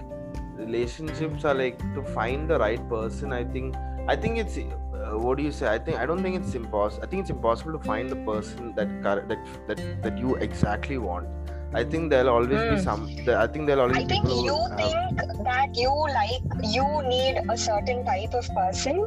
[0.57, 3.75] relationships are like to find the right person i think
[4.07, 7.03] i think it's uh, what do you say i think i don't think it's impossible
[7.03, 9.27] i think it's impossible to find the person that that
[9.67, 11.27] that, that you exactly want
[11.73, 12.83] i think there'll always be Hmm.
[12.89, 13.01] some
[13.45, 16.87] i think there'll always I think people who you have- think that you like you
[17.15, 19.05] need a certain type of person.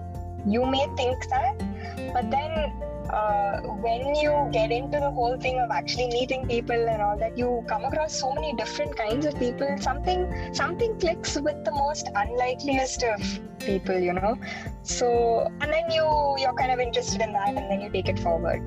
[0.52, 1.62] You may think that,
[2.14, 2.52] but then
[3.12, 7.36] uh, when you get into the whole thing of actually meeting people and all that,
[7.36, 9.68] you come across so many different kinds of people.
[9.80, 13.20] Something something clicks with the most unlikeliest of
[13.58, 14.36] people, you know.
[14.82, 16.04] So and then you
[16.38, 18.62] you're kind of interested in that, and then you take it forward.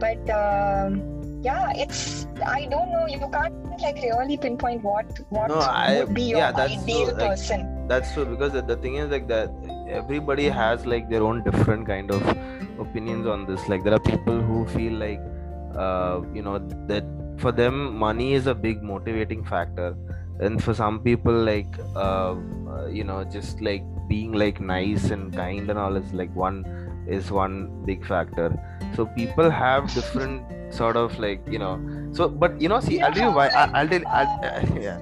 [0.00, 1.00] But um,
[1.42, 3.06] yeah, it's I don't know.
[3.06, 7.06] You can't like really pinpoint what what No, I- would be your yeah, that's ideal
[7.08, 7.72] true, like- person.
[7.88, 9.50] that's true because the, the thing is like that
[9.88, 12.22] everybody has like their own different kind of
[12.78, 13.68] opinions on this.
[13.68, 15.20] Like there are people who feel like
[15.76, 17.04] uh, you know that
[17.38, 19.96] for them money is a big motivating factor.
[20.38, 22.34] And for some people like uh,
[22.68, 26.64] uh, you know just like being like nice and kind and all is like one
[27.08, 28.52] is one big factor.
[28.94, 30.42] So people have different
[30.74, 31.74] sort of like you know
[32.12, 34.98] so but you know see i'll tell you why I, i'll tell I'll, yeah.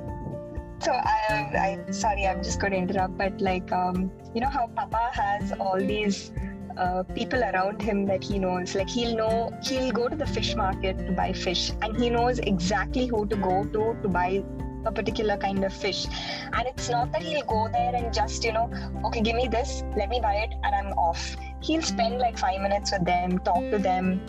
[0.80, 4.66] So I, I sorry, I'm just going to interrupt, but like um, you know how
[4.66, 6.30] Papa has all these
[6.76, 8.74] uh, people around him that he knows.
[8.74, 12.38] Like he'll know he'll go to the fish market to buy fish, and he knows
[12.40, 14.44] exactly who to go to to buy
[14.86, 16.06] a particular kind of fish.
[16.52, 18.70] And it's not that he'll go there and just you know,
[19.06, 21.36] okay, give me this, let me buy it, and I'm off.
[21.62, 24.20] He'll spend like five minutes with them, talk to them,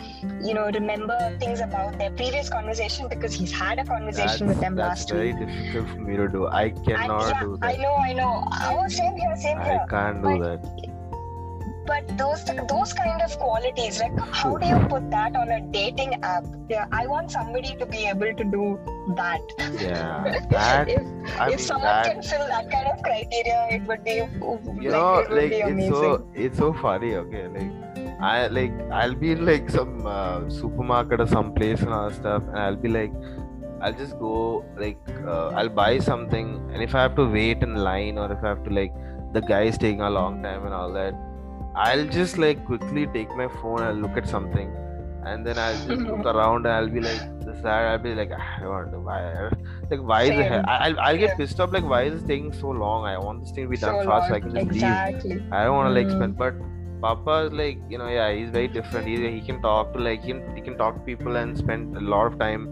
[0.42, 4.74] you know, remember things about their previous conversation because he's had a conversation with them
[4.74, 5.34] last week.
[5.36, 6.46] that's very difficult for me to do.
[6.46, 7.74] I And cannot yeah, do that.
[7.74, 8.48] I know, I know.
[8.62, 9.84] Oh, same here, same I here.
[9.86, 10.95] I can't do But- that.
[11.86, 16.14] But those those kind of qualities, like how do you put that on a dating
[16.24, 16.44] app?
[16.68, 18.78] Yeah, I want somebody to be able to do
[19.16, 19.40] that.
[19.80, 21.02] Yeah, that if
[21.38, 24.26] I if mean someone that can fill that kind of criteria, it would be you
[24.26, 27.14] like, know it would like be it's so it's so funny.
[27.14, 31.92] Okay, like I like I'll be in like some uh, supermarket or some place and
[31.92, 33.12] all stuff, and I'll be like.
[33.78, 37.74] I'll just go like uh, I'll buy something and if I have to wait in
[37.74, 38.92] line or if I have to like
[39.34, 41.14] the guy is taking a long time and all that
[41.76, 44.74] I'll just like quickly take my phone I'll look at something.
[45.24, 48.56] And then I'll just look around and I'll be like this I'll be like "Ah,
[48.56, 49.50] I don't want to why
[49.90, 51.34] like why is it I'll, I'll get Yeah.
[51.40, 53.04] pissed off like why is this taking so long?
[53.06, 55.52] I want this thing to be so done fast so I can just leave.
[55.52, 56.16] I don't want to like Mm.
[56.18, 56.54] spend but
[57.02, 59.06] Papa is like you know yeah he's very different.
[59.06, 61.96] He, he can talk to like he can, he can talk to people and spend
[61.96, 62.68] a lot of time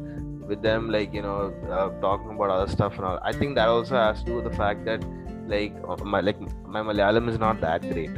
[0.49, 3.19] with them like you know uh, talking about other stuff and all.
[3.23, 5.05] I think that also has to do with the fact that
[5.47, 8.11] like uh, my like my Malayalam is not that great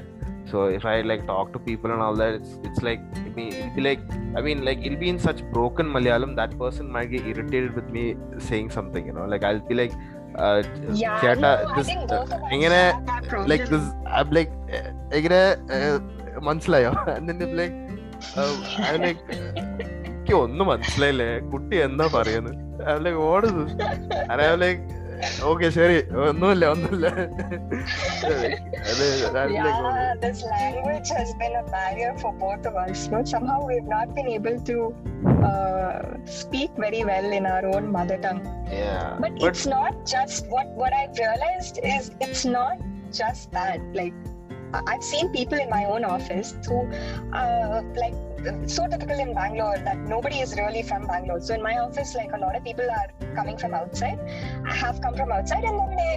[0.50, 3.52] so if I like talk to people and all that it's it's like I mean
[3.52, 4.02] it'll be like
[4.36, 7.88] I mean like it'll be in such broken Malayalam that person might get irritated with
[7.96, 8.04] me
[8.38, 9.94] saying something you know like I'll be like
[10.38, 10.58] uh,
[11.22, 11.90] ചേട്ടാ this
[14.16, 14.86] I'm like eh,
[15.18, 15.40] എങ്ങനെ
[15.76, 15.96] eh,
[16.48, 17.76] മനസ്സിലായോ and then they'll be like
[18.40, 18.52] uh,
[18.88, 19.22] I'm like
[20.08, 22.54] എനിക്ക് ഒന്നും മനസ്സിലായില്ലേ കുട്ടി എന്താ പറയുന്നത്
[22.90, 23.44] I'm like what
[25.15, 25.97] is this and I'm like okay ശരി
[26.29, 27.07] ഒന്നുമില്ല ഒന്നുമില്ല
[28.91, 33.07] അത് I'm like, yeah, this language has been a barrier for both of us.
[33.13, 34.77] No, somehow we've not been able to
[35.49, 35.99] uh,
[36.41, 38.43] speak very well in our own mother tongue.
[38.81, 42.75] yeah But, it's not just what what I've realized is it's not
[43.11, 43.79] just that.
[43.93, 44.15] Like
[44.73, 46.77] I- I've seen people in my own office who,
[47.41, 48.17] uh, like,
[48.66, 51.40] so typical in Bangalore that nobody is really from Bangalore.
[51.40, 54.18] So in my office, like a lot of people are coming from outside,
[54.66, 56.12] have come from outside, and then they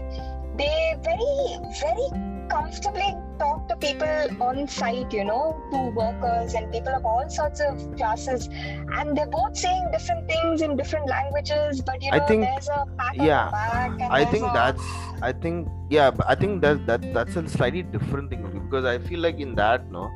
[0.58, 2.08] they very very
[2.50, 7.62] comfortably talk to people on site, you know, to workers and people of all sorts
[7.62, 11.82] of classes, and they're both saying different things in different languages.
[11.82, 13.92] But you know, I think- there's a yeah, back.
[13.92, 14.84] And I think a- that's
[15.22, 18.98] I think yeah, but I think that that that's a slightly different thing because I
[19.00, 20.10] feel like in that no,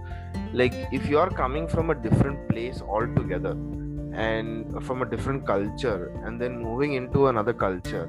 [0.54, 3.56] like if you are coming from a different place altogether
[4.14, 8.04] and from a different culture and then moving into another culture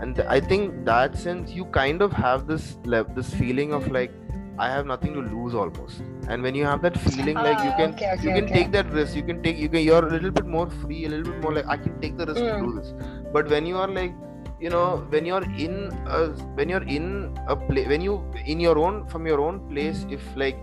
[0.00, 2.78] and I think that sense you kind of have this
[3.16, 4.12] this feeling of like
[4.58, 7.76] I have nothing to lose almost and when you have that feeling like you Ah,
[7.80, 8.54] can okay, okay, you can okay.
[8.54, 11.08] take that risk you can take you can you're a little bit more free a
[11.08, 12.66] little bit more like I can take the risk to Mm.
[12.66, 12.92] do this
[13.32, 14.14] but when you are like
[14.60, 16.20] you know when you're in a
[16.58, 17.06] when you're in
[17.48, 18.14] a place when you
[18.54, 20.58] in your own from your own place if like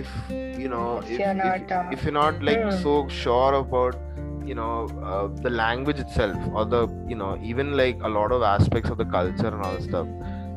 [0.00, 2.82] if you know If if, you're if, not, uh, if you're not like mm.
[2.82, 3.96] so sure about
[4.44, 8.42] you know uh, the language itself or the you know even like a lot of
[8.42, 10.08] aspects of the culture and all that stuff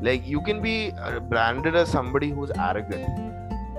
[0.01, 3.07] like you can be uh, branded as somebody who's arrogant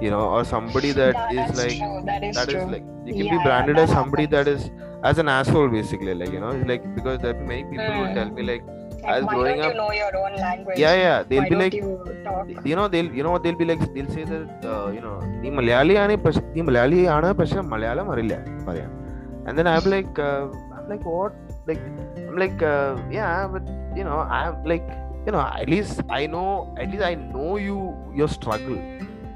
[0.00, 2.02] you know or somebody that yeah, is like true.
[2.04, 4.64] That is that like you can Yeah, be branded as somebody that happens.
[4.64, 4.70] is
[5.02, 8.14] as an asshole basically like you know like because there many people who Mm.
[8.14, 8.62] tell me like
[9.09, 10.78] as growing up, you know your own language?
[10.78, 11.22] Yeah, yeah.
[11.22, 13.80] They'll be like, you, know, they'll, you know they'll be like.
[13.94, 18.38] They'll say that, uh, you know, the Malayali ani the Malayali ana pressure Malayalam arilla,
[18.64, 18.90] Maria.
[19.46, 21.34] And then I'm like, uh, I'm like, what?
[21.66, 21.80] Like,
[22.16, 23.62] I'm like, uh, yeah, but
[23.96, 24.86] you know, I'm like,
[25.24, 28.78] you know, at least I know, at least I know you, your struggle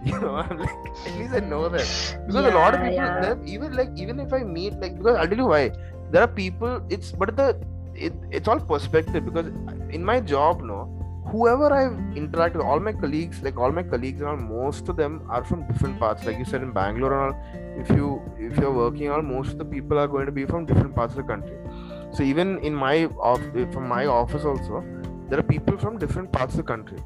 [0.09, 1.89] you know i'm like at least i know that
[2.27, 5.43] because a lot of people even like even if i meet like because i'll tell
[5.45, 5.71] you why
[6.11, 7.49] there are people it's but the
[8.09, 9.47] it, it's all perspective because
[9.91, 10.79] in my job no
[11.31, 14.97] whoever I've interacted with, all my colleagues, like all my colleagues and all, most of
[14.97, 16.25] them are from different parts.
[16.25, 19.59] Like you said in Bangalore and all, if you if you're working all, most of
[19.59, 21.57] the people are going to be from different parts of the country.
[22.13, 24.85] So even in my off eh, from my office also,
[25.29, 26.99] there are people from different parts of the country,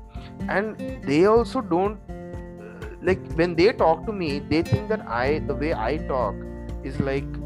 [0.48, 5.40] and they also don't eh, like when they talk to me, they think that I
[5.40, 6.34] the way I talk
[6.82, 7.43] is like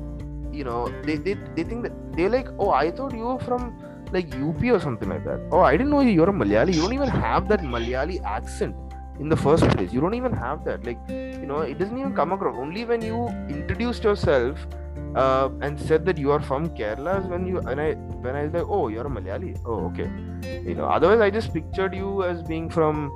[0.59, 3.71] you know they they, they think that they're like oh I thought you were from
[4.13, 5.41] like UP or something like that.
[5.53, 6.75] Oh, I didn't know you're a Malayali.
[6.75, 8.75] You don't even have that Malayali accent
[9.21, 9.93] in the first place.
[9.93, 10.85] You don't even have that.
[10.85, 12.57] Like, you know, it doesn't even come across.
[12.57, 14.67] Only when you introduced yourself
[15.15, 17.93] uh, and said that you are from Kerala when you and I
[18.27, 19.61] when I was like, oh, you're a Malayali.
[19.65, 20.11] Oh, okay.
[20.69, 23.11] You know, otherwise I just pictured you as being from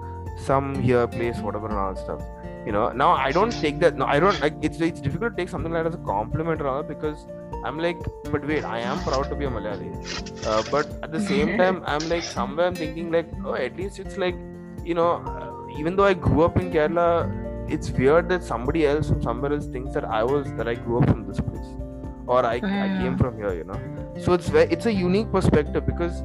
[0.45, 2.22] some here place, whatever and all stuff.
[2.66, 3.96] You know, now I don't take that.
[3.96, 4.54] No, I don't like.
[4.62, 7.26] It's it's difficult to take something like that as a compliment or all because
[7.64, 7.98] I'm like,
[8.30, 10.46] but wait, I am proud to be a Malayali.
[10.46, 13.98] Uh, but at the same time, I'm like, somewhere I'm thinking, like, oh, at least
[13.98, 14.36] it's like,
[14.84, 17.08] you know, uh, even though I grew up in Kerala,
[17.70, 20.98] it's weird that somebody else from somewhere else thinks that I was, that I grew
[21.02, 21.72] up from this place
[22.26, 23.80] or I, I came from here, you know.
[24.20, 26.22] So it's it's a unique perspective because,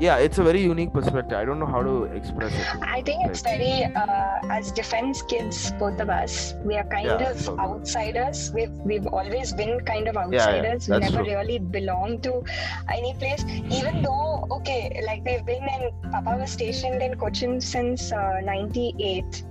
[0.00, 1.36] yeah, it's a very unique perspective.
[1.36, 2.66] I don't know how to express it.
[2.82, 7.30] I think it's very, uh, as defense kids, both of us, we are kind Yeah,
[7.30, 8.52] of so- outsiders.
[8.54, 10.88] We've we've always been kind of yeah, outsiders.
[10.88, 11.34] we never true.
[11.34, 12.44] really belonged to
[12.92, 13.44] any place.
[13.70, 19.42] Even though, okay, like we've been in, Papa was stationed in Cochin since uh, '98,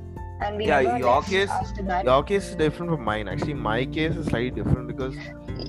[0.41, 2.06] and we Yeah, your case- after that.
[2.06, 3.28] Your case is different from mine.
[3.28, 5.16] Actually, my case is slightly different because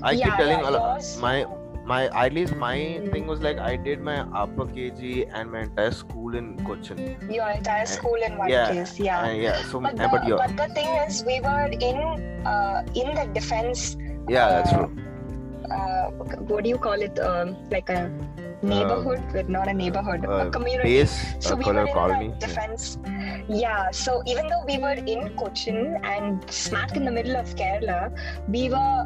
[0.03, 1.45] I keep telling yeah, a lot- my
[1.89, 2.75] my at least my
[3.11, 7.17] thing was like I did my upper KG and my entire school in Cochin.
[7.37, 9.25] Your entire school in one yeah, place, yeah.
[9.25, 11.97] And yeah, so But uh, the, but but the thing is, we were in
[12.45, 13.97] uh, in the defense.
[14.29, 14.89] yeah, that's uh, true.
[15.69, 16.05] Uh,
[16.51, 17.19] what do you call it?
[17.19, 18.09] Um, like a
[18.61, 20.89] neighborhood, but not a neighborhood, Uh, a community.
[20.89, 22.33] Base So uh, we were in colony.
[22.39, 22.97] defense.
[23.47, 23.89] Yeah.
[23.91, 27.99] So even though we were in Cochin and smack in the middle of Kerala,
[28.57, 29.05] we were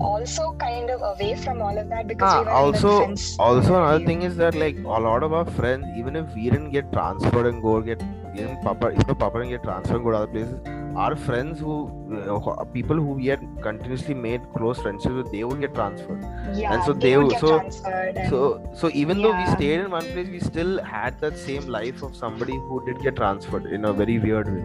[0.00, 3.16] also kind of away from all of that because Ah, we were also- in the
[3.16, 3.36] defense.
[3.38, 6.70] Also, another thing is that like a lot of our friends, even if we didn't
[6.70, 8.02] get transferred and go get
[8.36, 10.58] even Papa, even Papa didn't get transferred and go to other places,
[10.96, 11.74] our friends who
[12.14, 16.20] uh, people who we had continuously made close friendships with, they would get transferred.
[16.54, 17.58] yeah, and so they, they would so-.
[17.60, 18.40] And, So
[18.74, 22.16] so even though we stayed in one place, we still had that same life of
[22.16, 24.64] somebody who did get transferred in a very weird way.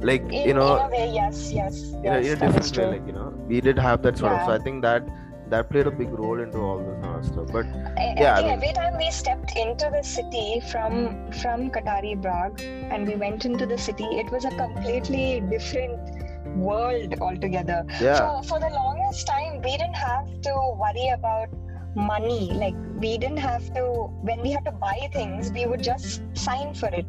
[0.00, 2.76] Like in, you know, in a way, yes, yes, in a, yes, in a different
[2.76, 4.46] way, like you know, we did have that sort of.
[4.46, 5.06] So I think that
[5.48, 7.46] that played a big role into all this kind of stuff.
[7.52, 7.66] But
[7.96, 12.60] I, Yeah, I mean- every time we stepped into the city from from Katari Bagh
[12.90, 17.84] and we went into the city, it was a completely different world altogether.
[18.00, 21.48] yeah, For, for the longest time, we didn't have to worry about
[21.94, 22.50] money.
[22.52, 23.82] Like we didn't have to
[24.30, 27.06] when we had to buy things, we would just sign for it.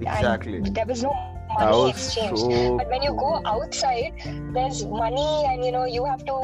[0.00, 0.56] exactly.
[0.58, 1.12] And there was no
[1.58, 2.38] money was exchange.
[2.38, 2.76] so.
[2.78, 4.12] But when you go outside,
[4.52, 6.38] there's money, and you know you have to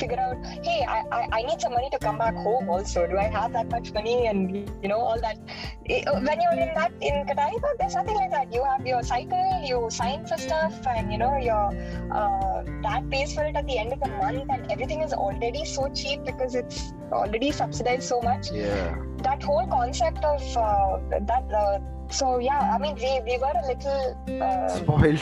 [0.00, 0.36] figure out.
[0.64, 2.68] Hey, I, I, I need some money to come back home.
[2.70, 4.26] Also, do I have that much money?
[4.26, 5.38] And you know all that.
[5.86, 8.52] Eh, When you're in that in Katari, there's nothing like that.
[8.52, 11.66] You have your cycle, you sign for stuff, and you know your
[12.12, 15.64] uh, dad pays for it at the end of the month, and everything is already
[15.64, 21.44] so cheap because it's already subsidized so much yeah, that whole concept of uh, that
[21.52, 21.78] uh,
[22.10, 24.02] so yeah i mean we, we were a little
[24.42, 25.20] uh, spoiled.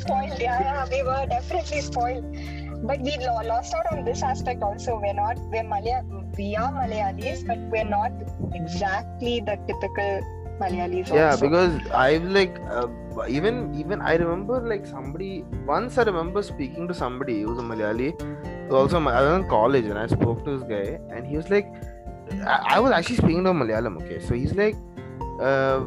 [0.00, 2.24] spoiled yeah, yeah we were definitely spoiled
[2.82, 3.16] but we
[3.52, 6.04] lost out on this aspect also we're not we're Malaya-
[6.38, 8.12] we are malayalis but we're not
[8.54, 10.20] exactly the typical
[10.60, 11.46] malayalis yeah also.
[11.46, 12.88] because i've like uh,
[13.28, 17.68] even even i remember like somebody once i remember speaking to somebody who was a
[17.72, 18.10] malayali
[18.68, 21.50] who also i was in college and i spoke to this guy and he was
[21.50, 21.68] like
[22.54, 24.76] i, I was actually speaking to malayalam okay so he's like
[25.40, 25.80] uh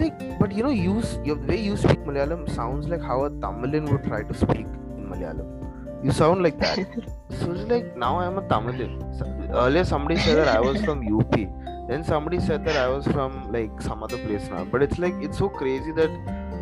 [0.00, 3.30] like but you know you your the way you speak malayalam sounds like how a
[3.44, 5.48] tamilian would try to speak in malayalam
[6.06, 6.78] you sound like that
[7.38, 9.24] so it's like now i'm a tamilian So,
[9.64, 11.34] earlier somebody said that i was from up
[11.88, 14.64] then somebody said that I was from like some other place now.
[14.64, 16.10] But it's like it's so crazy that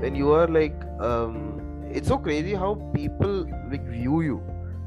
[0.01, 4.43] when you are like um it's so crazy how people like view you.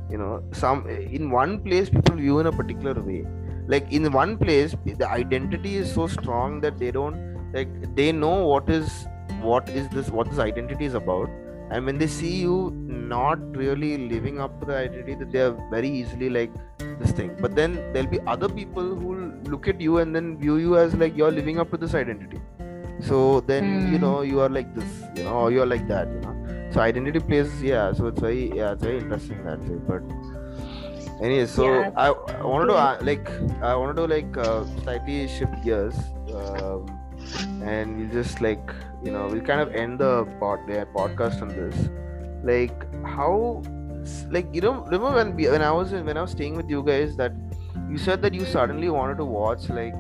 [0.10, 3.26] You know, some in one place people view in a particular way.
[3.74, 7.22] like in one place the identity is so strong that they don't
[7.58, 9.08] like they know what is
[9.42, 11.30] what is this what this identity is about
[11.72, 15.56] and when they see you not really living up to the identity that they are
[15.72, 16.52] very easily like
[17.00, 19.16] this thing but then there'll be other people who
[19.54, 22.40] look at you and then view you as like you're living up to this identity
[23.02, 23.92] so then mm.
[23.94, 26.80] you know you are like this you know or you're like that you know so
[26.80, 30.04] identity plays yeah so it's very yeah it's very interesting that way but
[31.22, 31.92] anyway so yeah.
[31.96, 33.30] I, I wanted to uh, like
[33.62, 35.96] i wanted to like uh, slightly shift gears
[36.34, 36.86] um,
[37.64, 38.74] and we'll just like
[39.04, 41.90] you know we'll kind of end the pod the podcast on this.
[42.44, 43.62] Like how
[44.30, 46.84] like you know remember when we, when i was when i was staying with you
[46.84, 47.32] guys that
[47.90, 49.96] you said that you suddenly wanted to watch like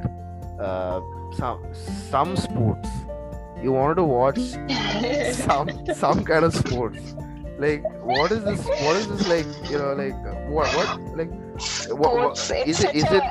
[0.59, 1.01] uh,
[1.37, 1.61] some
[2.09, 2.89] some sports.
[3.61, 4.39] You wanted to watch
[5.33, 7.15] some some kind of sports.
[7.57, 10.15] Like what is this what is this like you know like
[10.49, 11.31] what what like
[11.89, 13.23] what, what is it is it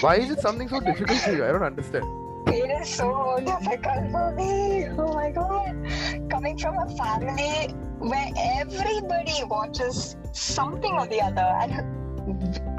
[0.00, 1.44] why is it something so difficult for you?
[1.44, 2.04] I don't understand
[2.48, 8.30] it is so difficult for me oh my god coming from a family where
[8.60, 11.72] everybody watches something or the other and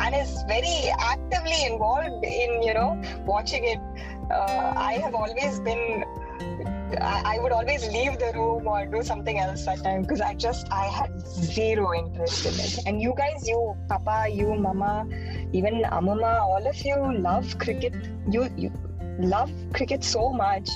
[0.02, 3.80] and is very actively involved in you know watching it
[4.32, 6.04] uh, i have always been
[7.02, 10.68] I, would always leave the room or do something else that time because I just
[10.72, 12.88] I had zero interest in it.
[12.88, 15.08] And you guys, you Papa, you Mama,
[15.54, 17.94] even Amama, all of you love cricket.
[18.30, 18.72] You you
[19.20, 20.70] love cricket so much.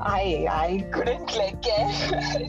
[0.00, 1.88] I I couldn't like care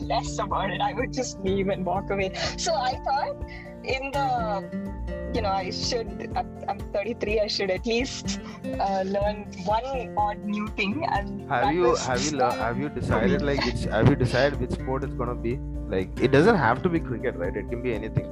[0.00, 0.80] less about it.
[0.80, 2.32] I would just leave and walk away.
[2.56, 3.36] So I thought
[3.84, 4.96] in the
[5.34, 6.30] you know I should
[6.68, 8.40] I'm, 33 I should at least
[8.80, 13.42] uh, learn one odd new thing and have you have you learned, have you decided
[13.42, 15.58] like which have you decided which sport it's gonna be
[15.88, 18.26] like it doesn't have to be cricket right it can be anything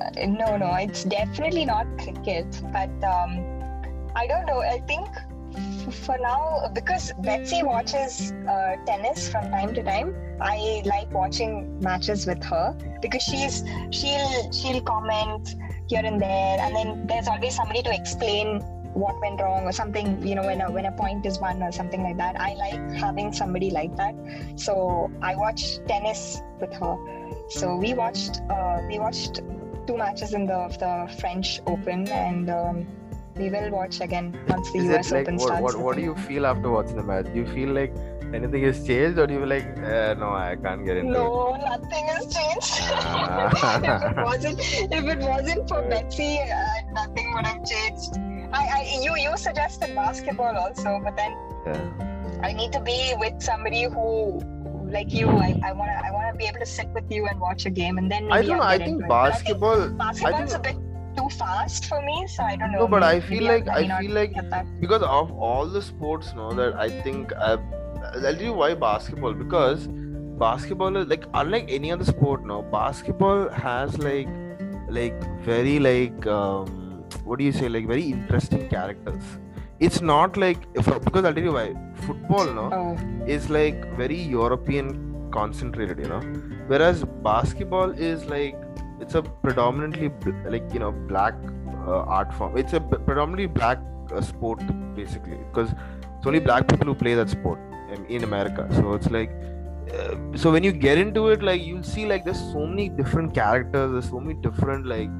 [0.00, 3.32] uh, no no it's definitely not cricket but um,
[4.14, 5.08] I don't know I think
[6.04, 12.26] for now because Betsy watches uh, tennis from time to time I like watching matches
[12.26, 15.54] with her because she's she'll she'll comment
[15.88, 18.60] here and there and then there's always somebody to explain
[18.94, 21.72] what went wrong or something you know when a when a point is won or
[21.72, 22.40] something like that.
[22.40, 24.14] I like having somebody like that.
[24.56, 26.96] So i watch tennis with her.
[27.48, 29.42] So we watched uh, we watched
[29.86, 32.86] two matches in the the french open and um,
[33.40, 36.02] we will watch again once the is us like, open what, starts what, what do
[36.02, 37.26] you feel after watching the match?
[37.26, 37.94] Do you feel like
[38.34, 41.58] anything has changed or you were like uh, no i can't get into no, it?
[41.58, 42.74] no nothing has changed.
[42.92, 43.80] Ah.
[43.88, 44.60] if it wasn't
[44.98, 48.18] if it wasn't for betsy uh, nothing would have changed.
[48.52, 51.32] I, I you you suggested basketball also but then
[51.66, 52.40] yeah.
[52.42, 54.40] i need to be with somebody who
[54.96, 57.26] like you i, I want to i want to be able to sit with you
[57.26, 60.54] and watch a game and then i don't know i think basketball I think basketball's
[60.54, 62.80] I think, a bit too fast for me so i don't know.
[62.80, 64.34] no but i feel like i feel like
[64.80, 67.60] because of all the sports no that i think i've
[68.02, 69.86] I'll tell you why basketball because
[70.42, 74.28] basketball is like unlike any other sport now basketball has like
[74.88, 79.22] like very like um, what do you say like very interesting characters.
[79.78, 81.74] It's not like if, because I'll tell you why.
[82.06, 83.26] Football no oh.
[83.26, 86.20] is like very European concentrated you know
[86.66, 88.56] whereas basketball is like
[89.00, 90.10] it's a predominantly
[90.48, 91.34] like you know black
[91.86, 93.78] uh, art form it's a predominantly black
[94.12, 94.60] uh, sport
[94.94, 95.70] basically because
[96.18, 97.58] it's only black people who play that sport
[98.08, 98.68] in America.
[98.74, 99.30] So it's like,
[99.92, 103.34] uh, so when you get into it, like you'll see like there's so many different
[103.34, 103.92] characters.
[103.92, 105.10] There's so many different like,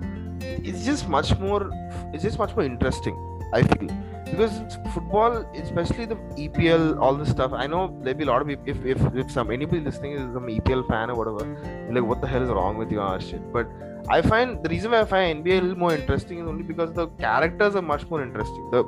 [0.41, 1.70] it's just much more.
[2.12, 3.16] It's just much more interesting.
[3.53, 3.89] I feel
[4.31, 6.16] because football, especially the
[6.47, 7.53] EPL, all this stuff.
[7.53, 8.64] I know there'll be a lot of people.
[8.66, 11.45] If if, if some anybody listening is some EPL fan or whatever,
[11.91, 13.53] like what the hell is wrong with you, and shit.
[13.53, 13.68] But
[14.09, 16.93] I find the reason why I find NBA a little more interesting is only because
[16.93, 18.70] the characters are much more interesting.
[18.70, 18.85] The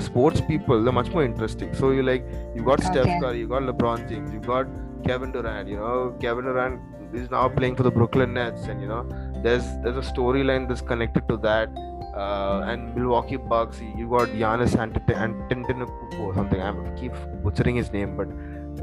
[0.00, 2.24] sports people they're much more interesting so you like
[2.54, 3.02] you got okay.
[3.02, 4.66] steph curry you got lebron james you got
[5.06, 6.80] kevin durant you know kevin durant
[7.14, 9.02] is now playing for the brooklyn nets and you know
[9.42, 11.68] there's there's a storyline that's connected to that
[12.16, 16.60] uh, and Milwaukee Bucks, you got Giannis Antetokounmpo or something.
[16.60, 17.12] I keep
[17.42, 18.28] butchering his name, but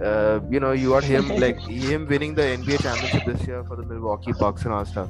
[0.03, 1.59] uh, you know, you got him like
[1.89, 5.09] him winning the NBA championship this year for the Milwaukee Bucks and all stuff.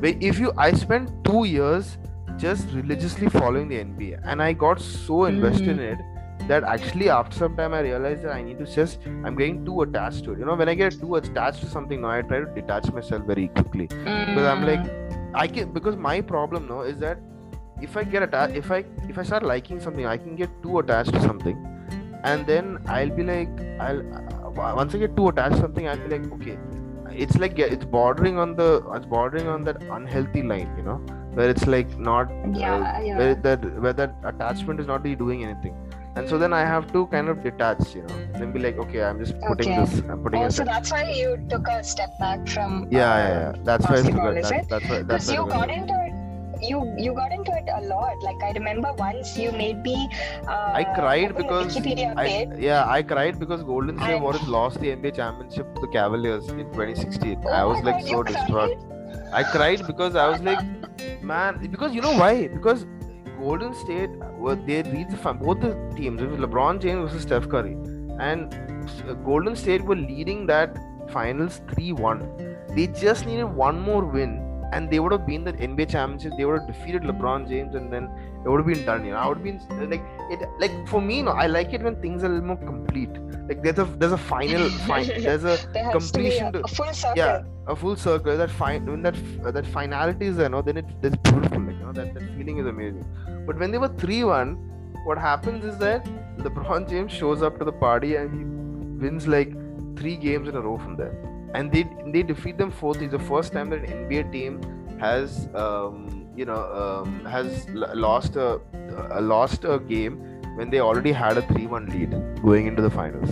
[0.00, 1.98] But if you, I spent two years
[2.36, 5.80] just religiously following the NBA, and I got so invested mm-hmm.
[5.80, 9.34] in it that actually after some time I realized that I need to just I'm
[9.36, 10.38] getting too attached to it.
[10.38, 13.22] You know, when I get too attached to something now, I try to detach myself
[13.26, 14.26] very quickly mm.
[14.26, 14.86] because I'm like
[15.34, 17.18] I can because my problem now is that
[17.82, 20.78] if I get attached, if I if I start liking something, I can get too
[20.78, 21.56] attached to something,
[22.24, 23.48] and then I'll be like
[23.80, 26.58] I'll uh, once I get too attached to something, I'll be like okay,
[27.12, 31.00] it's like it's bordering on the it's bordering on that unhealthy line, you know
[31.36, 33.18] where it's like not Yeah, uh, yeah.
[33.18, 35.74] where that where that attachment is not really doing anything
[36.16, 39.02] and so then i have to kind of detach you know then be like okay
[39.04, 39.80] i'm just putting Okay.
[39.84, 42.88] this i'm putting Oh, so that's why you took a step back from.
[42.90, 44.38] yeah uh, yeah yeah that's why I took basketball, it.
[44.38, 46.15] is That, that's why that's Because why you got into it.
[46.62, 48.22] You you got into it a lot.
[48.22, 50.08] Like I remember once you made me.
[50.48, 55.16] Uh, I cried because I, yeah, I cried because Golden State Warriors lost the NBA
[55.16, 57.42] championship to the Cavaliers in 2016.
[57.44, 58.78] Oh I was like God, so distraught.
[58.78, 59.32] cried?
[59.32, 60.60] I cried because I was like,
[61.22, 62.48] man, because you know why?
[62.48, 62.86] Because
[63.38, 66.22] Golden State were they reached the both the teams.
[66.22, 67.76] It was LeBron James versus Steph Curry,
[68.18, 68.54] and
[69.08, 70.76] uh, Golden State were leading that
[71.10, 72.74] finals 3-1.
[72.74, 74.32] They just needed one more win,
[74.76, 76.32] and they would have been the NBA championship.
[76.38, 78.04] They would have defeated LeBron James, and then
[78.44, 79.04] it would have been done.
[79.08, 80.02] You know, I would have been like
[80.36, 80.46] it.
[80.64, 83.20] Like for me, no, I like it when things are a little more complete.
[83.50, 86.64] Like there's a there's a final, fin- there's a There to be a, completion to-
[86.64, 87.22] a full circle.
[87.24, 87.42] yeah
[87.74, 90.84] a full circle that fine when that uh, that finality is there no then it,
[91.08, 93.04] it's beautiful like you know that, that feeling is amazing
[93.48, 94.52] but when they were 3-1
[95.08, 96.04] what happens is that
[96.44, 98.44] lebron james shows up to the party and he
[99.04, 99.50] wins like
[100.02, 101.12] three games in a row from there
[101.54, 104.60] and they they defeat them fourth it's the first time that an nba team
[105.00, 108.60] has um, you know um, has l- lost a,
[109.10, 110.16] a lost a game
[110.56, 113.30] when they already had a 3-1 lead going into the finals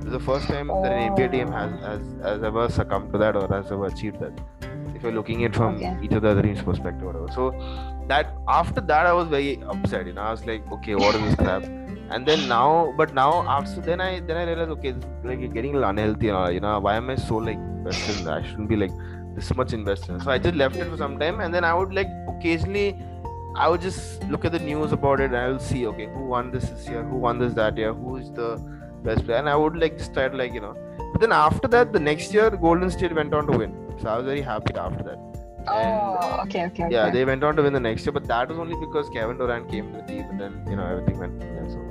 [0.00, 3.34] it's the first time that an NBA team has, has has ever succumbed to that
[3.34, 4.40] or has ever achieved that.
[4.94, 5.96] If you're looking at it from Okay.
[6.00, 7.32] each of the other team's perspective, or whatever.
[7.32, 10.06] So that after that, I was very upset.
[10.06, 11.64] You know, I was like, okay, what is this crap?
[12.10, 15.40] And then now, but now after then I then I realized, okay, this is like
[15.52, 16.28] getting a little unhealthy.
[16.28, 18.18] And all, you know, why am I so like invested?
[18.18, 18.38] in that?
[18.38, 18.92] I shouldn't be like
[19.34, 20.14] this much invested.
[20.14, 20.20] in.
[20.20, 22.96] So I just left it for some time, and then I would like occasionally.
[23.58, 26.26] I would just look at the news about it and I will see, okay, who
[26.26, 28.48] won this this year, who won this that year, who is the
[29.02, 30.74] best player, and I would like just to like you know.
[31.12, 34.16] But then after that, the next year, Golden State went on to win, so I
[34.18, 35.18] was very happy after that.
[35.68, 36.94] Oh, okay, okay, okay.
[36.94, 39.38] Yeah, they went on to win the next year, but that was only because Kevin
[39.38, 41.68] Durant came to the team, and then you know everything went from there.
[41.70, 41.85] So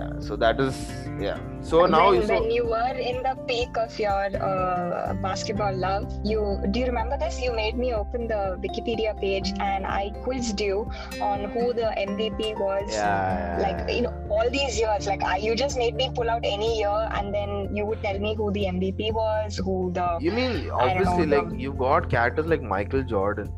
[0.00, 0.76] yeah, so that is
[1.20, 1.38] yeah.
[1.70, 6.04] So now when, so, when you were in the peak of your uh, basketball love,
[6.24, 7.40] you do you remember this?
[7.46, 10.78] You made me open the Wikipedia page and I quizzed you
[11.20, 12.92] on who the MVP was.
[12.92, 16.30] yeah, yeah, Like you know, all these years, like I, you just made me pull
[16.36, 20.08] out any year, and then you would tell me who the MVP was, who the
[20.20, 23.52] You mean obviously know, like the- you got characters like Michael Jordan,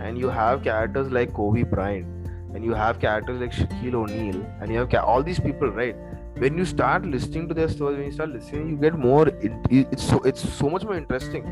[0.00, 2.06] and you have characters like Kobe Bryant,
[2.54, 5.96] and you have characters like Shaquille O'Neal, and you have ca- all these people, right?
[6.38, 9.28] When you start listening to their stories, when you start listening, you get more.
[9.28, 11.44] It, it's so it's so much more interesting.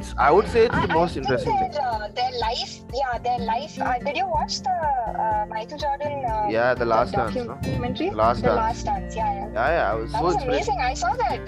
[0.00, 1.70] It's I would say it's I, the most interesting thing.
[1.72, 3.78] their, uh, their life, yeah, their life.
[3.80, 6.24] Uh, did you watch the uh, Michael Jordan?
[6.24, 7.46] Uh, Yeah, the last dance, no?
[7.54, 8.10] documentary?
[8.10, 8.56] The Last the Dance.
[8.56, 9.48] last dance, yeah, yeah.
[9.52, 10.78] Yeah, yeah, I was That so was amazing.
[10.80, 11.40] I saw that.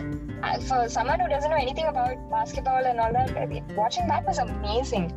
[0.42, 3.30] Uh, For someone who doesn't know anything about basketball and all that,
[3.76, 5.12] watching that was amazing.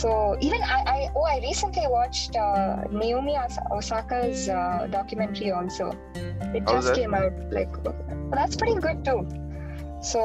[0.00, 3.34] So even I, I oh, I recently watched uh, Naomi
[3.72, 5.92] Osaka's uh, documentary also.
[6.14, 7.32] It How just came out.
[7.50, 7.72] Like
[8.30, 9.20] that's pretty good too.
[10.02, 10.22] So.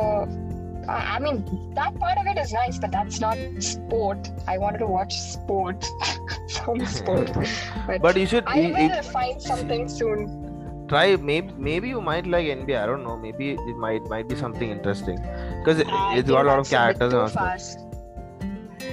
[0.89, 1.35] I I mean,
[1.75, 4.29] that part of it is nice, but that's not sport.
[4.53, 5.85] I wanted to watch sport,
[6.47, 7.29] some sport.
[7.87, 10.25] But, But you should I you- will it- find something soon.
[10.93, 11.03] try.
[11.29, 12.81] Maybe maybe you might like NBA.
[12.81, 13.15] I don't know.
[13.27, 15.21] Maybe it might might be something interesting
[15.59, 17.61] because it's got a lot of characters and stuff.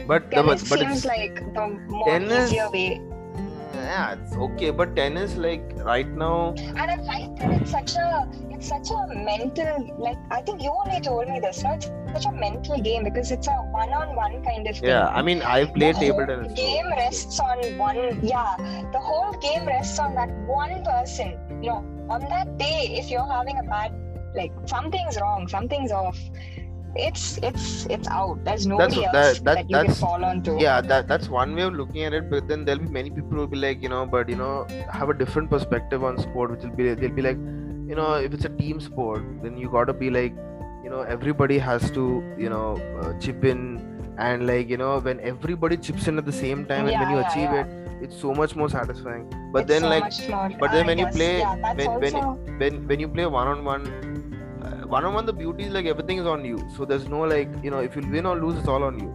[0.08, 2.98] But the, but, seems like the more Tennis- easier way.
[2.98, 4.70] Mm, yeah, it's okay.
[4.70, 9.00] But tennis, like right now, And I like that it's such a it's such a
[9.26, 9.74] mental
[10.06, 11.74] like I think you only told me this, no?
[11.74, 14.88] It's such a mental game because it's a one-on-one kind of thing.
[14.88, 15.08] yeah.
[15.08, 16.54] I mean, I played the table tennis.
[16.64, 18.00] game rests on one
[18.34, 18.56] yeah
[18.96, 23.30] the whole game rests on that one person you know on that day if you're
[23.36, 23.92] having a bad
[24.34, 26.18] like something's wrong something's off
[26.96, 28.44] it's it's it's out.
[28.44, 30.58] There's nobody that- else that- that, you can fall onto.
[30.58, 33.30] yeah that that's one way of looking at it but then there'll be many people
[33.30, 36.50] who will be like you know but you know have a different perspective on sport
[36.50, 37.36] which will be they'll be like
[37.92, 40.34] you know if it's a team sport then you got to be like
[40.84, 42.06] you know everybody has to
[42.38, 42.66] you know
[43.02, 43.62] uh, chip in
[44.18, 47.18] and like you know when everybody chips in at the same time and when you
[47.18, 47.64] yeah, achieve yeah.
[47.64, 49.24] it it's so much more satisfying.
[49.52, 52.14] But It's then so like but then I when you play- yeah, that's when- when
[52.14, 53.86] also, when when you play one on one
[54.96, 57.48] one on one the beauty is like everything is on you so there's no like
[57.62, 59.10] you know if you win or lose it's all on you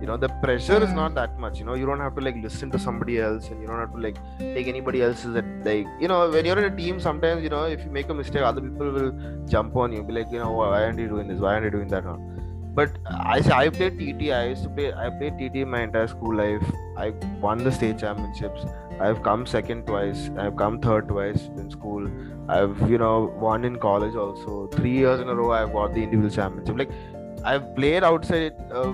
[0.00, 0.98] you know the pressure is Mm.
[1.00, 3.60] not that much you know you don't have to like listen to somebody else and
[3.60, 6.68] you don't have to like take anybody else's at like you know when you're in
[6.72, 9.12] a team sometimes you know if you make a mistake other people will
[9.54, 11.74] jump on you be like you know why aren't you doing this why aren't you
[11.78, 12.04] doing that
[12.78, 14.30] but I say I played TT.
[14.32, 14.92] I used to play.
[14.92, 16.62] I played TT my entire school life.
[17.04, 18.64] I won the state championships.
[19.00, 20.30] I've come second twice.
[20.36, 22.08] I've come third twice in school.
[22.48, 24.66] I've you know won in college also.
[24.74, 26.78] Three years in a row I've got the individual championship.
[26.78, 26.90] Like
[27.44, 28.92] I've played outside uh,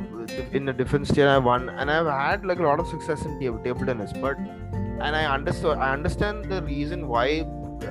[0.52, 1.24] in a different state.
[1.24, 4.12] I won, and I've had like a lot of success in table, table tennis.
[4.12, 7.46] But and I understood, I understand the reason why,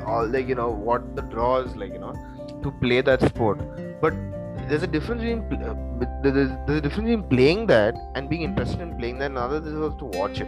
[0.06, 2.14] all like you know what the draw is like you know
[2.64, 3.60] to play that sport.
[4.00, 4.14] But
[4.70, 5.76] there's a difference between uh,
[6.24, 9.32] there's, there's a difference between playing that and being interested in playing that.
[9.32, 10.48] Another is to watch it.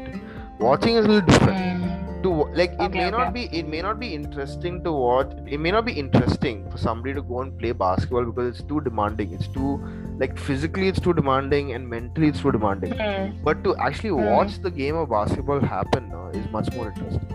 [0.59, 1.84] Watching is a little different.
[1.84, 2.24] Mm.
[2.24, 5.32] To like it Okay, may not be it may not be interesting to watch.
[5.45, 8.82] It may not be interesting for somebody to go and play basketball because it's too
[8.82, 9.34] demanding.
[9.34, 9.80] It's too
[10.18, 12.93] like physically it's too demanding and mentally it's too demanding.
[12.93, 13.43] Mm.
[13.43, 14.32] But to actually Mm.
[14.36, 17.28] watch the game of basketball happen is much more interesting.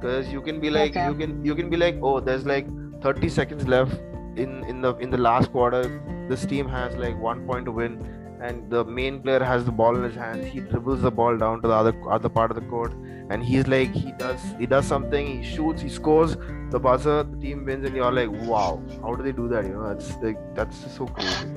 [0.00, 1.06] Because you can be like Okay.
[1.08, 2.66] you can you can be like oh there's like
[3.02, 4.00] 30 seconds left
[4.36, 5.82] in in the in the last quarter.
[6.28, 7.98] This team has like one point to win,
[8.40, 10.46] and the main player has the ball in his hands.
[10.46, 12.92] He dribbles the ball down to the other other part of the court,
[13.30, 15.26] and he's like he does he does something.
[15.26, 16.36] He shoots, he scores
[16.70, 17.22] the buzzer.
[17.22, 19.64] The team wins, and you're like wow, how do they do that?
[19.66, 21.54] You know that's like that's so crazy.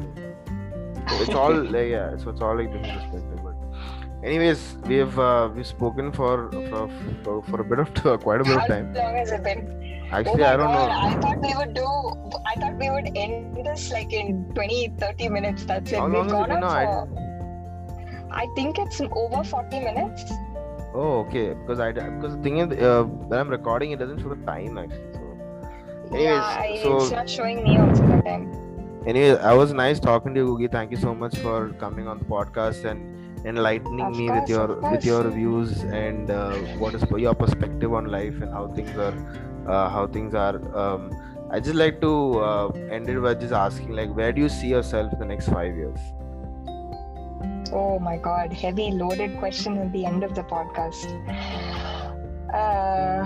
[1.10, 3.40] So it's all like yeah, so it's all like different perspective.
[3.44, 3.56] But
[4.24, 6.90] anyways, we've uh, we've spoken for for,
[7.24, 8.94] for for a bit of quite a bit of How time.
[8.94, 9.89] long has it been?
[10.12, 11.08] Actually, oh I don't God, know.
[11.08, 11.86] I thought we would do.
[12.48, 15.66] I thought we would end this like in 20, 30 minutes.
[15.66, 16.00] That's it.
[16.00, 17.30] How We've long has it gone on for.
[18.32, 20.24] I think it's over 40 minutes.
[20.94, 21.54] Oh, okay.
[21.54, 24.78] Because I because the thing is, uh, when I'm recording, it doesn't show the time
[24.78, 25.14] actually.
[25.14, 28.52] So, anyways, yeah, I, so it's not showing me also the time.
[29.06, 30.72] anyways, I was nice talking to you, Googie.
[30.72, 34.50] Thank you so much for coming on the podcast and enlightening Of me course, with
[34.50, 38.96] your with your views and uh, what is your perspective on life and how things
[38.98, 39.14] are
[39.68, 40.58] uh, how things are.
[40.78, 41.12] Um,
[41.52, 44.68] I just like to uh, end it by just asking like, where do you see
[44.68, 46.00] yourself in the next five years?
[47.72, 51.10] Oh my god, heavy loaded question at the end of the podcast.
[52.54, 53.26] Uh,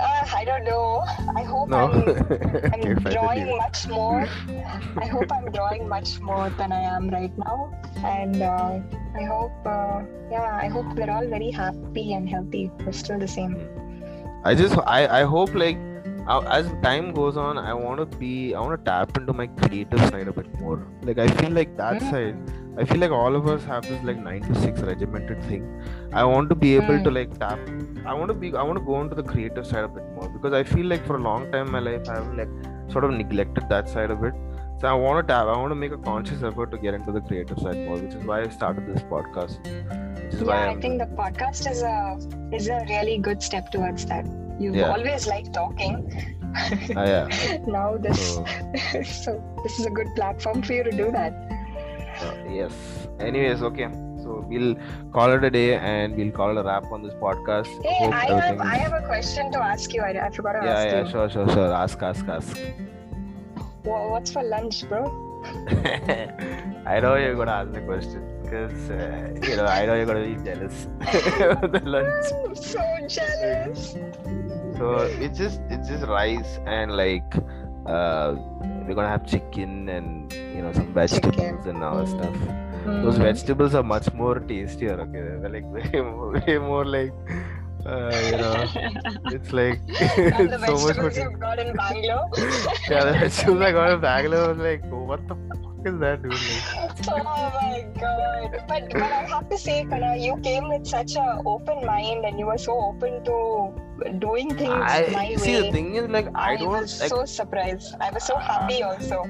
[0.00, 1.02] uh, I don't know.
[1.36, 1.78] I hope No.
[1.90, 4.26] I'm, I'm drawing much more.
[4.96, 7.72] I hope I'm drawing much more than I am right now.
[8.04, 8.80] And uh,
[9.16, 12.70] I hope, uh, yeah, I hope we're all very happy and healthy.
[12.84, 13.56] We're still the same.
[14.44, 15.78] I just I I hope like
[16.28, 19.46] uh, as time goes on, I want to be I want to tap into my
[19.48, 20.86] creative side a bit more.
[21.02, 22.10] Like I feel like that Mm.
[22.10, 22.52] side.
[22.78, 25.62] I feel like all of us have this like nine to six regimented thing.
[26.12, 27.14] I want to be able to Mm.
[27.18, 27.58] like tap.
[28.04, 28.48] I want to be.
[28.54, 31.06] I want to go into the creative side a bit more because I feel like
[31.06, 32.52] for a long time in my life I have like
[32.96, 34.34] sort of neglected that side of it.
[34.80, 35.46] So I want to tap.
[35.54, 38.14] I want to make a conscious effort to get into the creative side more, which
[38.14, 39.70] is why I started this podcast.
[40.46, 41.96] Yeah, I think the podcast is a
[42.60, 44.26] is a really good step towards that.
[44.60, 44.92] You've Yeah.
[44.96, 45.96] always liked talking.
[46.96, 47.58] Ah, yeah.
[47.78, 48.44] now this So,
[49.24, 51.55] so this is a good platform for you to do that.
[52.48, 52.72] Yes.
[53.20, 53.88] Anyways, okay.
[54.22, 54.74] So we'll
[55.12, 57.68] call it a day and we'll call it a wrap on this podcast.
[57.84, 60.02] Hey, Hope I have I have a question to ask you.
[60.02, 61.10] I, I forgot to Yeah, ask yeah, you.
[61.10, 61.72] sure, sure, sure.
[61.72, 62.58] Ask, ask, ask.
[63.84, 65.04] Wha- What's for lunch, bro?
[66.86, 70.24] I know you're gonna ask the question because uh, you know I know you're gonna
[70.26, 72.26] be jealous the lunch.
[72.32, 73.92] I'm so jealous.
[74.78, 77.32] So it's just it's just rice and like
[77.94, 78.34] uh,
[78.86, 81.76] we're gonna have chicken and you know some vegetables Chicken.
[81.76, 82.16] and all that Mm.
[82.16, 82.36] stuff.
[83.04, 83.22] Those Mm.
[83.28, 84.96] vegetables are much more tastier.
[85.04, 87.12] Okay, they're like way more, way more like
[87.84, 88.54] uh, you know.
[89.36, 92.26] It's like it's so much you've got in Bangalore.
[92.90, 95.36] Yeah, the vegetables I got in Bangalore was like, oh, what the
[95.86, 96.44] is that, dude?
[96.46, 96.64] Like,
[97.08, 98.64] oh my god.
[98.68, 102.38] But but I have to say, Kana, you came with such a open mind and
[102.38, 103.36] you were so open to
[104.18, 105.36] doing things my I way.
[105.36, 105.56] see.
[105.60, 107.10] The thing is, like, I I don't was like.
[107.10, 107.94] so surprised.
[108.00, 109.24] I was so happy also.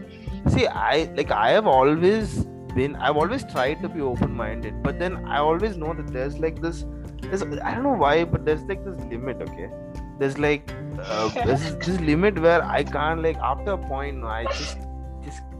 [0.48, 1.30] See, I like.
[1.30, 2.44] I have always
[2.74, 2.96] been.
[2.96, 6.84] I've always tried to be open-minded, but then I always know that there's like this.
[7.22, 9.42] There's, I don't know why, but there's like this limit.
[9.48, 9.70] Okay,
[10.18, 14.18] there's like uh, there's this, limit where I can't like after a point.
[14.18, 14.78] No, I just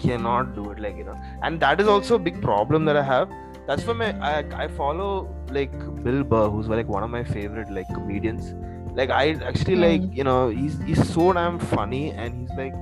[0.01, 0.81] cannot do it.
[0.81, 3.31] Like you know, and that is also a big problem that I have.
[3.67, 5.73] That's why my I, I follow like
[6.05, 8.55] Bill Burr, who's like one of my favorite like comedians.
[8.95, 10.17] Like I actually like Mm.
[10.17, 12.75] you know he's he's so damn funny and he's like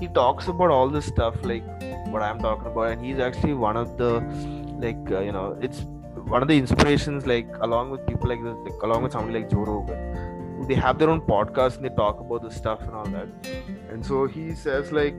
[0.00, 1.64] he talks about all this stuff like
[2.14, 4.10] what I'm talking about and he's actually one of the
[4.84, 5.84] like uh, you know it's
[6.34, 9.50] one of the inspirations like along with people like this like along with somebody like
[9.50, 13.06] Joe Rogan they have their own podcast and they talk about this stuff and all
[13.06, 13.28] that
[13.90, 15.14] and so he says like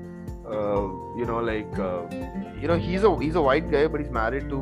[0.48, 0.82] uh,
[1.18, 2.02] you know like uh,
[2.60, 4.60] you know he's a he's a white guy but he's married to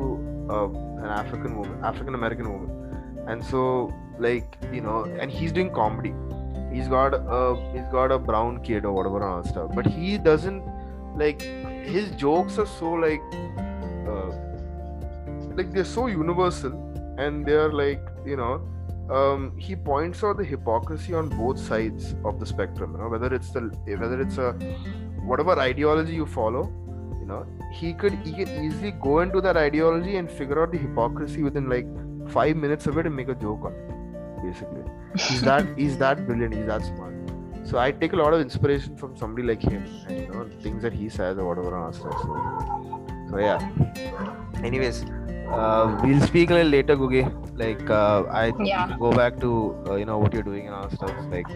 [0.50, 5.70] uh, an African woman African American woman and so like you know and he's doing
[5.70, 6.14] comedy
[6.72, 10.18] he's got a he's got a brown kid or whatever and all stuff but he
[10.18, 10.62] doesn't
[11.16, 13.22] like his jokes are so like
[14.08, 14.30] uh,
[15.56, 16.72] like they're so universal
[17.18, 18.60] and they're like you know
[19.10, 22.92] um, he points out the hypocrisy on both sides of the spectrum.
[22.92, 23.60] You know, whether it's the
[23.98, 24.56] whether it's a
[25.24, 26.64] whatever ideology you follow,
[27.20, 30.78] you know, he could he could easily go into that ideology and figure out the
[30.78, 31.86] hypocrisy within like
[32.30, 34.42] five minutes of it and make a joke on it.
[34.42, 34.82] Basically,
[35.16, 36.54] he's that he's that brilliant.
[36.54, 37.14] He's that smart.
[37.64, 40.82] So I take a lot of inspiration from somebody like him, and you know things
[40.82, 42.10] that he says or whatever on So,
[43.30, 43.70] so yeah.
[44.64, 45.04] Anyways,
[45.48, 47.41] uh, we'll speak a little later, Gugi.
[47.62, 48.96] Like uh, I Yeah.
[48.98, 49.50] go back to
[49.88, 51.14] uh, you know what you're doing and all stuff.
[51.34, 51.46] Like